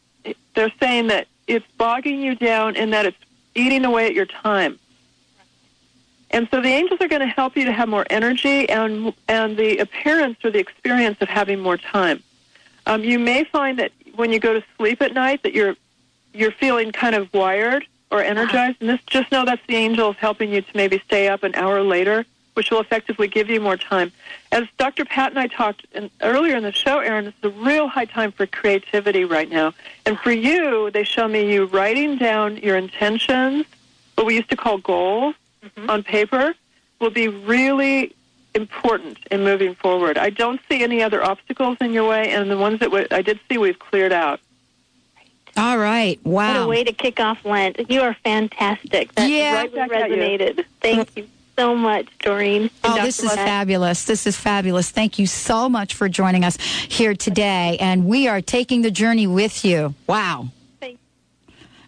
they're 0.53 0.71
saying 0.79 1.07
that 1.07 1.27
it's 1.47 1.65
bogging 1.77 2.21
you 2.21 2.35
down 2.35 2.75
and 2.75 2.93
that 2.93 3.05
it's 3.05 3.17
eating 3.55 3.85
away 3.85 4.05
at 4.05 4.13
your 4.13 4.25
time. 4.25 4.79
And 6.31 6.47
so 6.51 6.61
the 6.61 6.69
angels 6.69 6.99
are 7.01 7.07
going 7.07 7.21
to 7.21 7.27
help 7.27 7.55
you 7.55 7.65
to 7.65 7.71
have 7.71 7.87
more 7.87 8.05
energy 8.09 8.67
and 8.67 9.13
and 9.27 9.55
the 9.55 9.77
appearance 9.77 10.37
or 10.43 10.51
the 10.51 10.59
experience 10.59 11.17
of 11.21 11.29
having 11.29 11.59
more 11.59 11.77
time. 11.77 12.21
Um, 12.87 13.03
you 13.03 13.19
may 13.19 13.43
find 13.43 13.79
that 13.79 13.91
when 14.15 14.31
you 14.31 14.39
go 14.39 14.53
to 14.53 14.63
sleep 14.77 15.01
at 15.01 15.13
night 15.13 15.43
that 15.43 15.53
you're 15.53 15.75
you're 16.33 16.51
feeling 16.51 16.91
kind 16.91 17.15
of 17.15 17.33
wired 17.33 17.85
or 18.15 18.23
energized, 18.23 18.77
and 18.79 18.89
this 18.89 19.01
just 19.07 19.31
know 19.31 19.43
that's 19.43 19.65
the 19.67 19.75
angels 19.75 20.15
helping 20.17 20.51
you 20.51 20.61
to 20.61 20.71
maybe 20.73 21.01
stay 21.05 21.27
up 21.27 21.43
an 21.43 21.53
hour 21.55 21.81
later, 21.81 22.25
which 22.53 22.71
will 22.71 22.79
effectively 22.79 23.27
give 23.27 23.49
you 23.49 23.59
more 23.59 23.75
time. 23.75 24.11
As 24.51 24.63
Dr. 24.77 25.03
Pat 25.03 25.31
and 25.31 25.39
I 25.39 25.47
talked 25.47 25.85
in, 25.93 26.09
earlier 26.21 26.55
in 26.55 26.63
the 26.63 26.71
show, 26.71 26.99
Aaron, 26.99 27.27
it's 27.27 27.37
a 27.43 27.49
real 27.49 27.89
high 27.89 28.05
time 28.05 28.31
for 28.31 28.45
creativity 28.47 29.25
right 29.25 29.49
now. 29.49 29.73
And 30.05 30.17
for 30.17 30.31
you, 30.31 30.89
they 30.91 31.03
show 31.03 31.27
me 31.27 31.51
you 31.51 31.65
writing 31.65 32.17
down 32.17 32.57
your 32.57 32.77
intentions, 32.77 33.65
what 34.15 34.25
we 34.25 34.35
used 34.35 34.49
to 34.49 34.55
call 34.55 34.77
goals, 34.77 35.35
mm-hmm. 35.61 35.89
on 35.89 36.03
paper, 36.03 36.55
will 37.01 37.09
be 37.11 37.27
really 37.27 38.15
important 38.53 39.17
in 39.29 39.43
moving 39.43 39.75
forward. 39.75 40.17
I 40.17 40.29
don't 40.29 40.61
see 40.69 40.81
any 40.81 41.03
other 41.03 41.21
obstacles 41.21 41.77
in 41.81 41.91
your 41.91 42.07
way, 42.07 42.31
and 42.31 42.49
the 42.49 42.57
ones 42.57 42.79
that 42.79 43.11
I 43.11 43.21
did 43.21 43.41
see, 43.49 43.57
we've 43.57 43.77
cleared 43.77 44.13
out. 44.13 44.39
All 45.57 45.77
right. 45.77 46.19
What 46.23 46.33
Wow. 46.53 46.63
a 46.65 46.67
way 46.67 46.83
to 46.83 46.91
kick 46.91 47.19
off 47.19 47.37
Lent. 47.45 47.89
You 47.89 48.01
are 48.01 48.15
fantastic. 48.23 49.13
That 49.15 49.29
Yeah. 49.29 49.61
really 49.63 49.77
Right 49.79 49.89
back 49.89 49.91
at 50.01 50.09
you. 50.09 50.15
resonated. 50.17 50.65
Thank 50.81 51.09
you 51.15 51.27
so 51.57 51.73
much, 51.75 52.07
Doreen. 52.19 52.69
Oh, 52.83 52.89
Dr. 52.95 53.05
this 53.05 53.19
is 53.23 53.29
Pat. 53.33 53.47
fabulous. 53.47 54.03
This 54.03 54.27
is 54.27 54.35
fabulous. 54.35 54.89
Thank 54.89 55.17
you 55.17 55.25
so 55.27 55.69
much 55.69 55.93
for 55.93 56.09
joining 56.09 56.43
us 56.43 56.57
here 56.89 57.13
today. 57.15 57.77
And 57.79 58.05
we 58.05 58.27
are 58.27 58.41
taking 58.41 58.81
the 58.81 58.91
journey 58.91 59.27
with 59.27 59.63
you. 59.63 59.93
Wow. 60.07 60.49
Thank- 60.81 60.99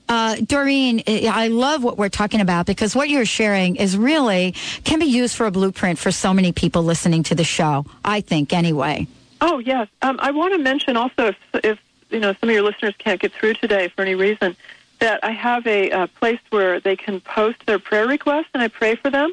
Uh, 0.07 0.35
Doreen, 0.45 1.03
I 1.05 1.27
I 1.33 1.47
love 1.49 1.83
what 1.83 1.97
we're 1.97 2.07
talking 2.07 2.39
about 2.39 2.65
because 2.65 2.95
what 2.95 3.09
you're 3.09 3.25
sharing 3.25 3.75
is 3.75 3.97
really 3.97 4.53
can 4.85 4.99
be 4.99 5.05
used 5.05 5.35
for 5.35 5.45
a 5.45 5.51
blueprint 5.51 5.99
for 5.99 6.11
so 6.11 6.33
many 6.33 6.53
people 6.53 6.83
listening 6.83 7.23
to 7.23 7.35
the 7.35 7.43
show. 7.43 7.85
I 8.05 8.21
think, 8.21 8.53
anyway. 8.53 9.07
Oh 9.41 9.59
yes, 9.59 9.87
um, 10.01 10.15
I 10.19 10.31
want 10.31 10.53
to 10.53 10.59
mention 10.59 10.95
also 10.95 11.27
if, 11.27 11.35
if 11.63 11.77
you 12.09 12.19
know 12.19 12.33
some 12.39 12.49
of 12.49 12.53
your 12.55 12.63
listeners 12.63 12.93
can't 12.97 13.19
get 13.19 13.33
through 13.33 13.55
today 13.55 13.87
for 13.89 14.01
any 14.01 14.15
reason, 14.15 14.55
that 14.99 15.23
I 15.23 15.31
have 15.31 15.65
a 15.67 16.07
place 16.19 16.39
where 16.49 16.79
they 16.79 16.95
can 16.95 17.21
post 17.21 17.65
their 17.65 17.79
prayer 17.79 18.07
requests 18.07 18.49
and 18.53 18.63
I 18.63 18.67
pray 18.67 18.95
for 18.95 19.09
them, 19.09 19.31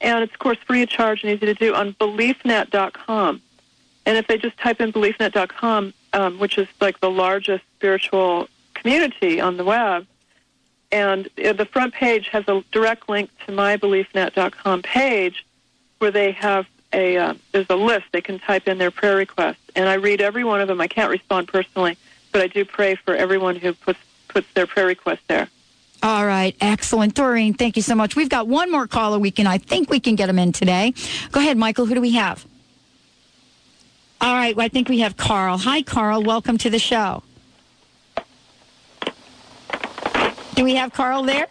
and 0.00 0.22
it's 0.22 0.32
of 0.32 0.38
course 0.38 0.58
free 0.66 0.82
of 0.82 0.88
charge 0.88 1.22
and 1.22 1.32
easy 1.32 1.46
to 1.46 1.54
do 1.54 1.74
on 1.74 1.94
BeliefNet.com. 1.94 3.42
And 4.06 4.16
if 4.16 4.26
they 4.26 4.38
just 4.38 4.58
type 4.58 4.80
in 4.80 4.92
BeliefNet.com, 4.92 5.94
um, 6.12 6.38
which 6.38 6.58
is 6.58 6.68
like 6.80 7.00
the 7.00 7.10
largest 7.10 7.64
spiritual 7.76 8.48
community 8.74 9.40
on 9.40 9.56
the 9.56 9.64
web, 9.64 10.06
and 10.92 11.28
uh, 11.44 11.52
the 11.52 11.66
front 11.66 11.94
page 11.94 12.28
has 12.28 12.44
a 12.48 12.64
direct 12.72 13.08
link 13.08 13.30
to 13.46 13.52
my 13.52 13.76
BeliefNet.com 13.76 14.82
page 14.82 15.46
where 15.98 16.10
they 16.10 16.32
have 16.32 16.66
a 16.92 17.16
uh, 17.16 17.34
there's 17.52 17.70
a 17.70 17.76
list 17.76 18.06
they 18.12 18.20
can 18.20 18.38
type 18.38 18.68
in 18.68 18.78
their 18.78 18.90
prayer 18.90 19.16
requests, 19.16 19.60
and 19.74 19.88
I 19.88 19.94
read 19.94 20.20
every 20.20 20.44
one 20.44 20.60
of 20.60 20.68
them. 20.68 20.80
I 20.80 20.88
can't 20.88 21.10
respond 21.10 21.48
personally, 21.48 21.96
but 22.32 22.40
I 22.40 22.46
do 22.46 22.64
pray 22.64 22.94
for 22.94 23.14
everyone 23.14 23.56
who 23.56 23.72
puts 23.72 24.00
puts 24.28 24.52
their 24.54 24.66
prayer 24.66 24.86
request 24.86 25.22
there. 25.28 25.48
All 26.02 26.24
right, 26.24 26.56
excellent. 26.60 27.14
Doreen, 27.14 27.52
thank 27.52 27.76
you 27.76 27.82
so 27.82 27.94
much. 27.94 28.16
We've 28.16 28.28
got 28.28 28.48
one 28.48 28.70
more 28.70 28.86
caller 28.86 29.18
we 29.18 29.30
can, 29.30 29.46
I 29.46 29.58
think 29.58 29.90
we 29.90 30.00
can 30.00 30.14
get 30.14 30.30
him 30.30 30.38
in 30.38 30.50
today. 30.50 30.94
Go 31.30 31.40
ahead, 31.40 31.58
Michael. 31.58 31.84
Who 31.84 31.94
do 31.94 32.00
we 32.00 32.12
have? 32.12 32.46
All 34.22 34.34
right, 34.34 34.56
well, 34.56 34.64
I 34.64 34.68
think 34.68 34.88
we 34.88 35.00
have 35.00 35.16
Carl. 35.16 35.58
Hi, 35.58 35.82
Carl. 35.82 36.22
Welcome 36.22 36.56
to 36.58 36.70
the 36.70 36.78
show. 36.78 37.22
Do 40.54 40.64
we 40.64 40.74
have 40.74 40.92
Carl 40.92 41.22
there? 41.22 41.48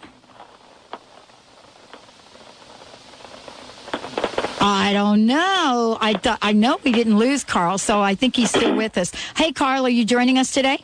I 4.62 4.91
don't 4.93 5.26
know. 5.26 5.98
I, 6.02 6.13
th- 6.13 6.38
I 6.41 6.52
know 6.54 6.78
we 6.84 6.91
didn't 6.91 7.17
lose 7.17 7.43
Carl, 7.43 7.78
so 7.78 8.02
I 8.02 8.15
think 8.15 8.36
he's 8.36 8.50
still 8.50 8.76
with 8.76 8.98
us. 8.98 9.12
Hey, 9.38 9.52
Carl, 9.52 9.86
are 9.86 9.89
you 9.89 10.06
joining 10.06 10.38
us 10.38 10.52
today? 10.52 10.84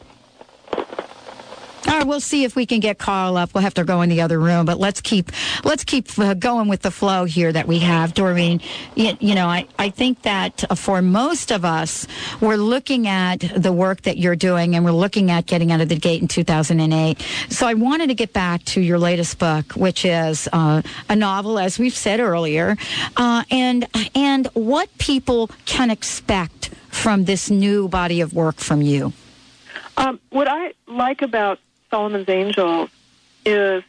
We'll 2.04 2.20
see 2.20 2.44
if 2.44 2.56
we 2.56 2.66
can 2.66 2.80
get 2.80 2.98
Carl 2.98 3.38
up. 3.38 3.54
We'll 3.54 3.64
have 3.64 3.74
to 3.76 3.84
go 3.84 4.02
in 4.02 4.10
the 4.10 4.22
other 4.22 4.40
room, 4.40 4.66
but 4.66 4.80
let's 4.80 5.02
keep 5.02 5.32
let's 5.64 5.84
keep 5.84 6.18
uh, 6.20 6.34
going 6.34 6.68
with 6.68 6.82
the 6.82 6.92
flow 6.92 7.26
here 7.26 7.52
that 7.52 7.68
we 7.68 7.80
have, 7.80 8.14
Doreen. 8.14 8.62
You, 8.96 9.18
you 9.20 9.36
know, 9.36 9.48
I, 9.48 9.68
I 9.80 9.90
think 9.90 10.24
that 10.24 10.64
uh, 10.70 10.76
for 10.76 11.02
most 11.02 11.52
of 11.52 11.64
us, 11.64 12.08
we're 12.42 12.58
looking 12.58 13.08
at 13.08 13.40
the 13.56 13.72
work 13.72 14.02
that 14.02 14.18
you're 14.18 14.36
doing, 14.36 14.76
and 14.76 14.84
we're 14.84 14.92
looking 14.92 15.32
at 15.32 15.46
getting 15.46 15.72
out 15.72 15.82
of 15.82 15.90
the 15.90 15.96
gate 15.96 16.22
in 16.22 16.28
2008. 16.28 17.22
So 17.50 17.68
I 17.68 17.74
wanted 17.74 18.08
to 18.08 18.16
get 18.16 18.34
back 18.34 18.64
to 18.66 18.82
your 18.82 19.00
latest 19.00 19.40
book, 19.40 19.74
which 19.74 20.06
is 20.06 20.50
uh, 20.52 20.82
a 21.10 21.16
novel, 21.16 21.60
as 21.60 21.80
we've 21.80 21.96
said 21.96 22.20
earlier, 22.20 22.78
uh, 23.18 23.44
and 23.52 23.88
and 24.16 24.48
what 24.54 24.96
people 24.98 25.50
can 25.66 25.90
expect 25.90 26.70
from 26.90 27.26
this 27.26 27.50
new 27.50 27.88
body 27.88 28.22
of 28.22 28.34
work 28.34 28.56
from 28.56 28.82
you. 28.82 29.14
Um, 29.98 30.20
what 30.30 30.48
I 30.50 30.74
like 30.88 31.22
about 31.22 31.60
Solomon's 31.96 32.28
Angels 32.28 32.90
is 33.46 33.82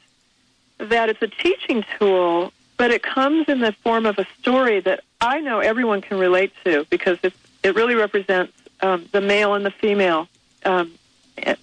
that 0.79 1.09
it's 1.09 1.21
a 1.23 1.27
teaching 1.27 1.85
tool, 1.99 2.53
but 2.77 2.92
it 2.92 3.03
comes 3.03 3.49
in 3.49 3.59
the 3.59 3.73
form 3.73 4.07
of 4.07 4.16
a 4.16 4.27
story 4.38 4.79
that 4.79 5.03
I 5.21 5.40
know 5.40 5.59
everyone 5.59 6.03
can 6.03 6.16
relate 6.16 6.53
to 6.64 6.87
because 6.88 7.19
it's, 7.25 7.37
it 7.64 7.75
really 7.75 7.97
represents 7.97 8.53
um, 8.81 9.09
the 9.11 9.21
male 9.21 9.55
and 9.55 9.66
the 9.66 9.73
female 9.73 10.29
um, 10.64 10.92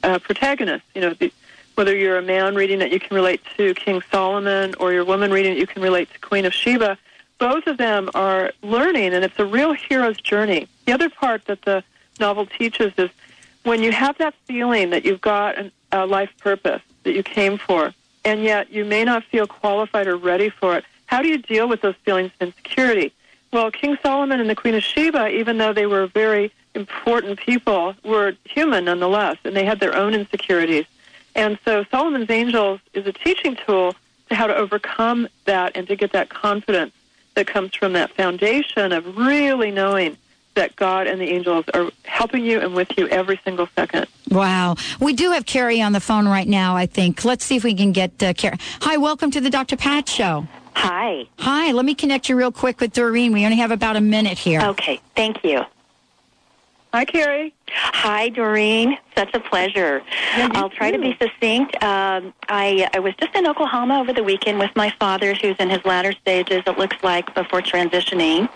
uh, 0.03 0.19
protagonist. 0.19 0.84
You 0.93 1.01
know, 1.03 1.13
the, 1.13 1.32
whether 1.75 1.95
you're 1.95 2.17
a 2.17 2.21
man 2.21 2.56
reading 2.56 2.82
it, 2.82 2.91
you 2.91 2.99
can 2.99 3.15
relate 3.15 3.39
to 3.56 3.73
King 3.75 4.01
Solomon, 4.12 4.75
or 4.82 4.91
you're 4.91 5.03
a 5.03 5.06
woman 5.06 5.32
reading 5.32 5.53
it, 5.53 5.60
you 5.60 5.67
can 5.67 5.82
relate 5.82 6.12
to 6.12 6.19
Queen 6.19 6.43
of 6.43 6.53
Sheba. 6.53 6.97
Both 7.39 7.67
of 7.67 7.77
them 7.77 8.10
are 8.15 8.51
learning, 8.62 9.13
and 9.13 9.23
it's 9.23 9.39
a 9.39 9.45
real 9.45 9.71
hero's 9.71 10.17
journey. 10.17 10.67
The 10.88 10.91
other 10.91 11.10
part 11.10 11.45
that 11.45 11.62
the 11.62 11.86
novel 12.19 12.47
teaches 12.47 12.91
is 12.97 13.10
when 13.63 13.82
you 13.82 13.93
have 13.93 14.17
that 14.17 14.34
feeling 14.45 14.89
that 14.89 15.06
you've 15.06 15.21
got 15.21 15.58
an, 15.58 15.71
a 15.93 16.06
life 16.06 16.32
purpose 16.39 16.82
that 17.03 17.13
you 17.13 17.23
came 17.23 17.58
for, 17.58 17.93
and 18.25 18.43
yet 18.43 18.71
you 18.71 18.84
may 18.86 19.03
not 19.03 19.23
feel 19.23 19.47
qualified 19.47 20.08
or 20.08 20.17
ready 20.17 20.49
for 20.49 20.77
it, 20.77 20.86
how 21.06 21.21
do 21.21 21.27
you 21.27 21.38
deal 21.38 21.67
with 21.67 21.82
those 21.82 21.95
feelings 22.03 22.32
of 22.39 22.47
insecurity? 22.49 23.13
Well, 23.51 23.71
King 23.71 23.97
Solomon 24.01 24.39
and 24.39 24.49
the 24.49 24.56
Queen 24.56 24.73
of 24.73 24.84
Sheba, 24.84 25.29
even 25.29 25.58
though 25.58 25.73
they 25.73 25.86
were 25.86 26.08
very 26.08 26.51
important 26.73 27.39
people, 27.39 27.95
were 28.03 28.34
human 28.45 28.86
nonetheless, 28.86 29.38
and 29.43 29.56
they 29.56 29.63
had 29.63 29.79
their 29.79 29.95
own 29.95 30.13
insecurities. 30.13 30.86
And 31.36 31.60
so 31.63 31.84
Solomon's 31.91 32.29
Angels 32.29 32.79
is 32.93 33.06
a 33.06 33.13
teaching 33.13 33.56
tool 33.56 33.93
to 33.93 34.34
to 34.34 34.38
how 34.38 34.47
to 34.47 34.56
overcome 34.56 35.27
that 35.45 35.73
and 35.75 35.88
to 35.88 35.95
get 35.95 36.12
that 36.12 36.29
confidence 36.29 36.93
that 37.36 37.47
comes 37.47 37.73
from 37.75 37.93
that 37.93 38.12
foundation 38.12 38.91
of 38.91 39.17
really 39.17 39.71
knowing 39.71 40.17
that 40.55 40.75
God 40.75 41.07
and 41.07 41.19
the 41.19 41.25
angels 41.25 41.65
are 41.73 41.91
helping 42.05 42.45
you 42.45 42.59
and 42.59 42.73
with 42.73 42.97
you 42.97 43.07
every 43.07 43.39
single 43.43 43.67
second. 43.75 44.07
Wow. 44.29 44.75
We 44.99 45.13
do 45.13 45.31
have 45.31 45.45
Carrie 45.45 45.81
on 45.81 45.93
the 45.93 45.99
phone 45.99 46.27
right 46.27 46.47
now, 46.47 46.75
I 46.75 46.85
think. 46.85 47.23
Let's 47.23 47.45
see 47.45 47.55
if 47.55 47.63
we 47.63 47.73
can 47.73 47.91
get 47.91 48.21
uh, 48.21 48.33
Carrie. 48.33 48.57
Hi, 48.81 48.97
welcome 48.97 49.31
to 49.31 49.41
the 49.41 49.49
Dr. 49.49 49.77
Pat 49.77 50.07
Show. 50.07 50.47
Hi. 50.75 51.25
Hi, 51.39 51.71
let 51.71 51.85
me 51.85 51.95
connect 51.95 52.29
you 52.29 52.35
real 52.35 52.51
quick 52.51 52.79
with 52.79 52.93
Doreen. 52.93 53.31
We 53.31 53.45
only 53.45 53.57
have 53.57 53.71
about 53.71 53.95
a 53.95 54.01
minute 54.01 54.37
here. 54.37 54.61
Okay, 54.61 54.99
thank 55.15 55.43
you. 55.43 55.61
Hi, 56.93 57.06
Carrie. 57.06 57.56
Hi, 57.71 58.29
Doreen. 58.29 58.99
Such 59.17 59.34
a 59.34 59.39
pleasure. 59.39 60.03
Yeah, 60.38 60.49
I'll 60.51 60.69
try 60.69 60.91
too. 60.91 60.97
to 60.97 61.01
be 61.01 61.17
succinct. 61.19 61.73
Um, 61.82 62.36
I, 62.49 62.88
I 62.93 62.99
was 62.99 63.15
just 63.15 63.34
in 63.34 63.47
Oklahoma 63.47 63.99
over 63.99 64.13
the 64.13 64.23
weekend 64.23 64.60
with 64.60 64.69
my 64.75 64.91
father, 64.99 65.34
who's 65.34 65.56
in 65.58 65.71
his 65.71 65.84
latter 65.86 66.12
stages, 66.12 66.62
it 66.67 66.77
looks 66.77 66.97
like, 67.01 67.34
before 67.34 67.63
transitioning. 67.63 68.47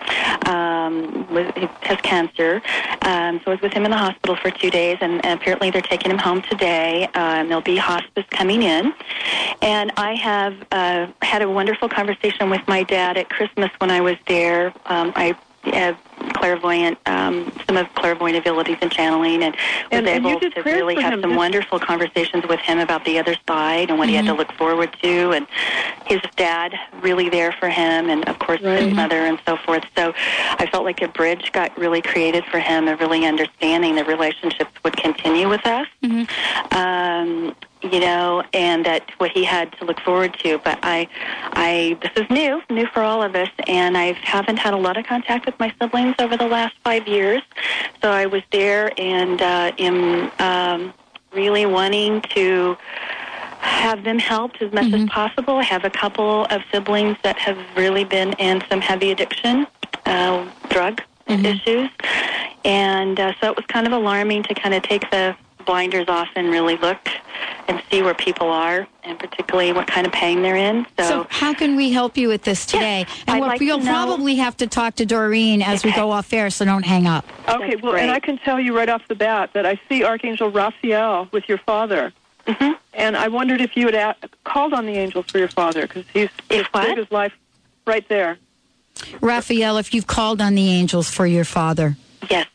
Um, 0.48 1.28
with, 1.34 1.56
he 1.56 1.68
has 1.82 2.00
cancer. 2.02 2.62
Um, 3.02 3.40
so 3.44 3.46
I 3.48 3.56
was 3.56 3.62
with 3.62 3.74
him 3.74 3.86
in 3.86 3.90
the 3.90 3.98
hospital 3.98 4.36
for 4.36 4.52
two 4.52 4.70
days, 4.70 5.00
and, 5.02 5.26
and 5.26 5.40
apparently 5.40 5.72
they're 5.72 5.82
taking 5.82 6.12
him 6.12 6.20
home 6.20 6.44
today. 6.44 7.06
Um, 7.16 7.48
there'll 7.48 7.62
be 7.62 7.78
hospice 7.78 8.26
coming 8.30 8.62
in. 8.62 8.94
And 9.64 9.92
I 9.98 10.14
have 10.14 10.54
uh, 10.72 11.08
had 11.24 11.42
a 11.42 11.50
wonderful 11.50 11.90
conversation 11.90 12.52
with 12.52 12.62
my 12.68 12.84
dad 12.84 13.18
at 13.18 13.32
Christmas 13.32 13.72
when 13.80 13.90
I 13.90 14.02
was 14.02 14.18
there. 14.28 14.68
Um, 14.86 15.12
I 15.16 15.36
have 15.64 15.98
clairvoyant, 16.34 16.98
um, 17.08 17.52
some 17.66 17.78
of 17.78 17.94
clairvoyant 17.96 18.38
abilities 18.38 18.78
and 18.82 18.92
channeling, 18.92 19.44
and 19.44 19.56
was 19.56 19.64
And- 19.92 20.08
and 20.08 20.26
able 20.26 20.40
to 20.40 20.62
really 20.64 20.96
have 21.02 21.20
some 21.20 21.36
wonderful 21.36 21.80
conversations 21.80 22.46
with 22.48 22.60
him 22.60 22.80
about 22.80 23.04
the 23.06 23.20
other 23.20 23.36
side 23.48 23.90
and 23.90 23.98
what 24.00 24.08
he 24.08 24.16
had 24.16 24.26
to 24.26 24.34
look 24.34 24.52
forward 24.54 24.96
to, 25.02 25.32
and 25.32 25.48
his 26.06 26.22
dad 26.36 26.78
really 27.02 27.28
there 27.30 27.52
for 27.52 27.70
him, 27.70 28.10
and 28.10 28.28
of 28.30 28.40
course 28.40 28.62
Right. 28.62 28.80
his 28.80 28.94
mother 28.94 29.26
and 29.26 29.40
so 29.46 29.58
forth. 29.58 29.84
So 29.96 30.14
I 30.60 30.66
felt 30.68 30.86
like 30.86 31.02
a 31.02 31.08
bridge 31.08 31.52
got 31.52 31.78
really 31.78 32.02
created 32.02 32.46
for 32.46 32.60
him, 32.60 32.88
of 32.88 33.00
really 33.00 33.26
understanding 33.26 33.96
the 33.96 34.06
relationships 34.06 34.72
would 34.84 34.96
continue 34.96 35.50
with 35.50 35.66
us. 35.66 35.88
Um, 36.72 37.56
you 37.92 38.00
know, 38.00 38.44
and 38.54 38.86
that 38.86 39.10
what 39.18 39.32
he 39.32 39.44
had 39.44 39.72
to 39.80 39.86
look 39.86 40.00
forward 40.02 40.34
to. 40.44 40.58
But 40.60 40.80
I, 40.84 41.08
I, 41.54 41.98
this 42.02 42.12
is 42.16 42.30
new, 42.30 42.62
new 42.70 42.86
for 42.88 43.02
all 43.02 43.24
of 43.24 43.36
us, 43.36 43.50
and 43.68 43.98
I 43.98 44.14
haven't 44.14 44.58
had 44.58 44.74
a 44.74 44.78
lot 44.78 44.98
of 44.98 45.06
contact 45.06 45.46
with 45.46 45.60
my 45.60 45.74
siblings 45.80 46.16
over 46.20 46.38
the 46.38 46.48
last 46.48 46.76
five 46.84 47.08
years. 47.08 47.42
So 48.02 48.12
I 48.12 48.26
was 48.26 48.44
there 48.52 48.92
and 49.00 49.42
uh, 49.42 49.72
am 49.78 50.32
um, 50.40 50.94
really 51.34 51.66
wanting 51.66 52.22
to 52.34 52.78
have 53.60 54.04
them 54.04 54.20
helped 54.20 54.62
as 54.62 54.72
much 54.72 54.94
as 54.94 55.10
possible. 55.10 55.58
I 55.58 55.64
have 55.64 55.84
a 55.84 55.90
couple 55.90 56.46
of 56.46 56.62
siblings 56.72 57.18
that 57.24 57.38
have 57.38 57.58
really 57.76 58.04
been 58.04 58.34
in 58.34 58.64
some 58.70 58.82
heavy 58.82 59.12
addiction, 59.12 59.68
uh, 60.06 60.50
drug 60.70 61.02
issues, 61.28 61.90
and 62.64 63.20
uh, 63.20 63.34
so 63.42 63.50
it 63.52 63.56
was 63.56 63.66
kind 63.66 63.86
of 63.86 63.94
alarming 63.94 64.44
to 64.44 64.54
kind 64.54 64.74
of 64.74 64.84
take 64.84 65.10
the 65.12 65.36
blinders 65.68 66.08
off 66.08 66.30
and 66.36 66.50
really 66.50 66.78
look 66.78 66.98
and 67.68 67.84
see 67.92 68.02
where 68.02 68.14
people 68.16 68.48
are, 68.50 68.88
and 69.04 69.20
particularly 69.20 69.74
what 69.74 69.86
kind 69.88 70.08
of 70.08 70.14
pain 70.14 70.42
they're 70.42 70.56
in. 70.56 70.86
So, 70.98 71.04
So, 71.08 71.28
how 71.30 71.54
can 71.54 71.76
we 71.76 71.92
help 71.92 72.18
you 72.18 72.30
with 72.30 72.44
this 72.44 72.66
today? 72.66 73.06
and 73.28 73.36
I'd 73.36 73.40
we'll, 73.42 73.50
like 73.50 73.62
you'll 73.62 73.80
to 73.80 73.84
know- 73.86 73.92
probably 73.92 74.36
have 74.38 74.56
to 74.58 74.68
talk 74.68 74.96
to 74.96 75.06
Doreen 75.06 75.62
as 75.62 75.84
we 75.84 75.92
go 75.92 76.10
off 76.10 76.32
air, 76.34 76.50
so 76.50 76.64
don't 76.66 76.86
hang 76.86 77.06
up. 77.06 77.26
Okay, 77.48 77.72
That's 77.72 77.82
well, 77.84 77.96
and. 77.98 78.10
I 78.10 78.20
can 78.20 78.38
tell 78.40 78.60
you 78.60 78.76
right 78.76 78.88
off 78.90 79.02
the 79.10 79.16
bat 79.16 79.52
that 79.54 79.66
I 79.66 79.80
see 79.90 80.04
Archangel 80.06 80.50
Raphael 80.50 81.28
with 81.32 81.48
your 81.50 81.58
father. 81.60 82.14
Mhm. 82.48 82.78
And 82.94 83.18
I 83.18 83.28
wondered 83.28 83.60
if 83.60 83.76
you 83.76 83.86
had 83.88 83.96
a- 83.96 84.16
called 84.46 84.74
on 84.74 84.86
the 84.86 84.94
angels 84.94 85.26
for 85.28 85.38
your 85.38 85.50
father, 85.50 85.82
because 85.82 86.06
he's 86.14 86.30
If 86.50 86.68
what? 86.68 86.98
his 86.98 87.12
life 87.12 87.34
right 87.86 88.08
there. 88.08 88.38
Raphael, 89.22 89.78
if 89.78 89.94
you've 89.94 90.08
called 90.08 90.42
on 90.42 90.56
the 90.56 90.70
angels 90.70 91.10
for 91.10 91.28
your 91.28 91.44
father. 91.44 91.98
yes, 92.30 92.48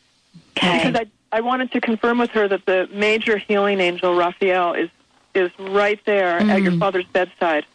okay. 0.57 0.77
Because 0.91 0.95
I, 1.01 1.05
I 1.33 1.41
wanted 1.41 1.71
to 1.71 1.81
confirm 1.81 2.19
with 2.19 2.29
her 2.31 2.47
that 2.47 2.65
the 2.67 2.87
major 2.93 3.37
healing 3.39 3.79
angel, 3.79 4.15
Raphael, 4.15 4.73
is, 4.73 4.89
is 5.33 5.49
right 5.57 5.99
there 6.05 6.37
at 6.37 6.43
Mm. 6.45 6.63
your 6.63 6.73
father's 6.73 7.07
bedside. 7.07 7.65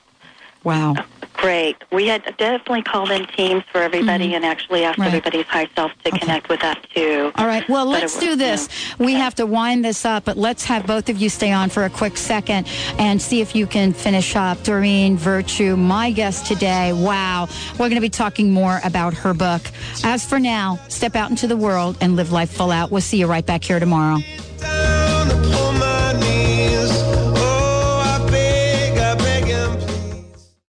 Wow. 0.63 0.95
Great. 1.39 1.77
We 1.93 2.09
had 2.09 2.25
definitely 2.37 2.83
called 2.83 3.13
in 3.13 3.25
teams 3.29 3.63
for 3.71 3.81
everybody 3.81 4.27
mm-hmm. 4.27 4.35
and 4.35 4.45
actually 4.45 4.83
asked 4.85 4.99
Right. 4.99 5.07
everybody's 5.07 5.47
high 5.47 5.69
self 5.77 5.93
to 6.05 6.11
connect 6.11 6.49
with 6.49 6.65
us 6.65 6.77
too. 6.93 7.31
All 7.37 7.47
right. 7.47 7.67
Well, 7.69 7.87
let's 7.87 8.17
it 8.17 8.21
do 8.21 8.29
was- 8.31 8.39
this. 8.39 8.69
We 8.99 9.15
have 9.15 9.37
to 9.37 9.47
wind 9.47 9.85
this 9.85 10.05
up, 10.05 10.25
but 10.25 10.37
let's 10.37 10.65
have 10.65 10.85
both 10.85 11.09
of 11.09 11.17
you 11.19 11.29
stay 11.29 11.53
on 11.53 11.71
for 11.71 11.85
a 11.85 11.91
quick 11.91 12.17
second 12.17 12.67
and 12.99 13.23
see 13.23 13.41
if 13.41 13.55
you 13.55 13.69
can 13.69 13.93
finish 13.93 14.35
up. 14.35 14.61
Doreen 14.65 15.17
Virtue, 15.17 15.77
my 15.77 16.11
guest 16.11 16.47
today. 16.47 16.93
Wow. 16.93 17.47
We're 17.75 17.89
going 17.89 17.95
to 17.95 18.01
be 18.01 18.09
talking 18.11 18.51
more 18.51 18.81
about 18.83 19.15
her 19.15 19.33
book. 19.33 19.63
As 20.03 20.25
for 20.25 20.41
now, 20.41 20.81
step 20.89 21.15
out 21.15 21.31
into 21.31 21.47
the 21.47 21.57
world 21.57 21.97
and 22.01 22.17
live 22.17 22.33
life 22.33 22.51
full 22.51 22.73
out. 22.73 22.91
We'll 22.91 23.01
see 23.01 23.19
you 23.19 23.29
right 23.29 23.47
back 23.47 23.63
here 23.63 23.79
tomorrow. 23.79 24.19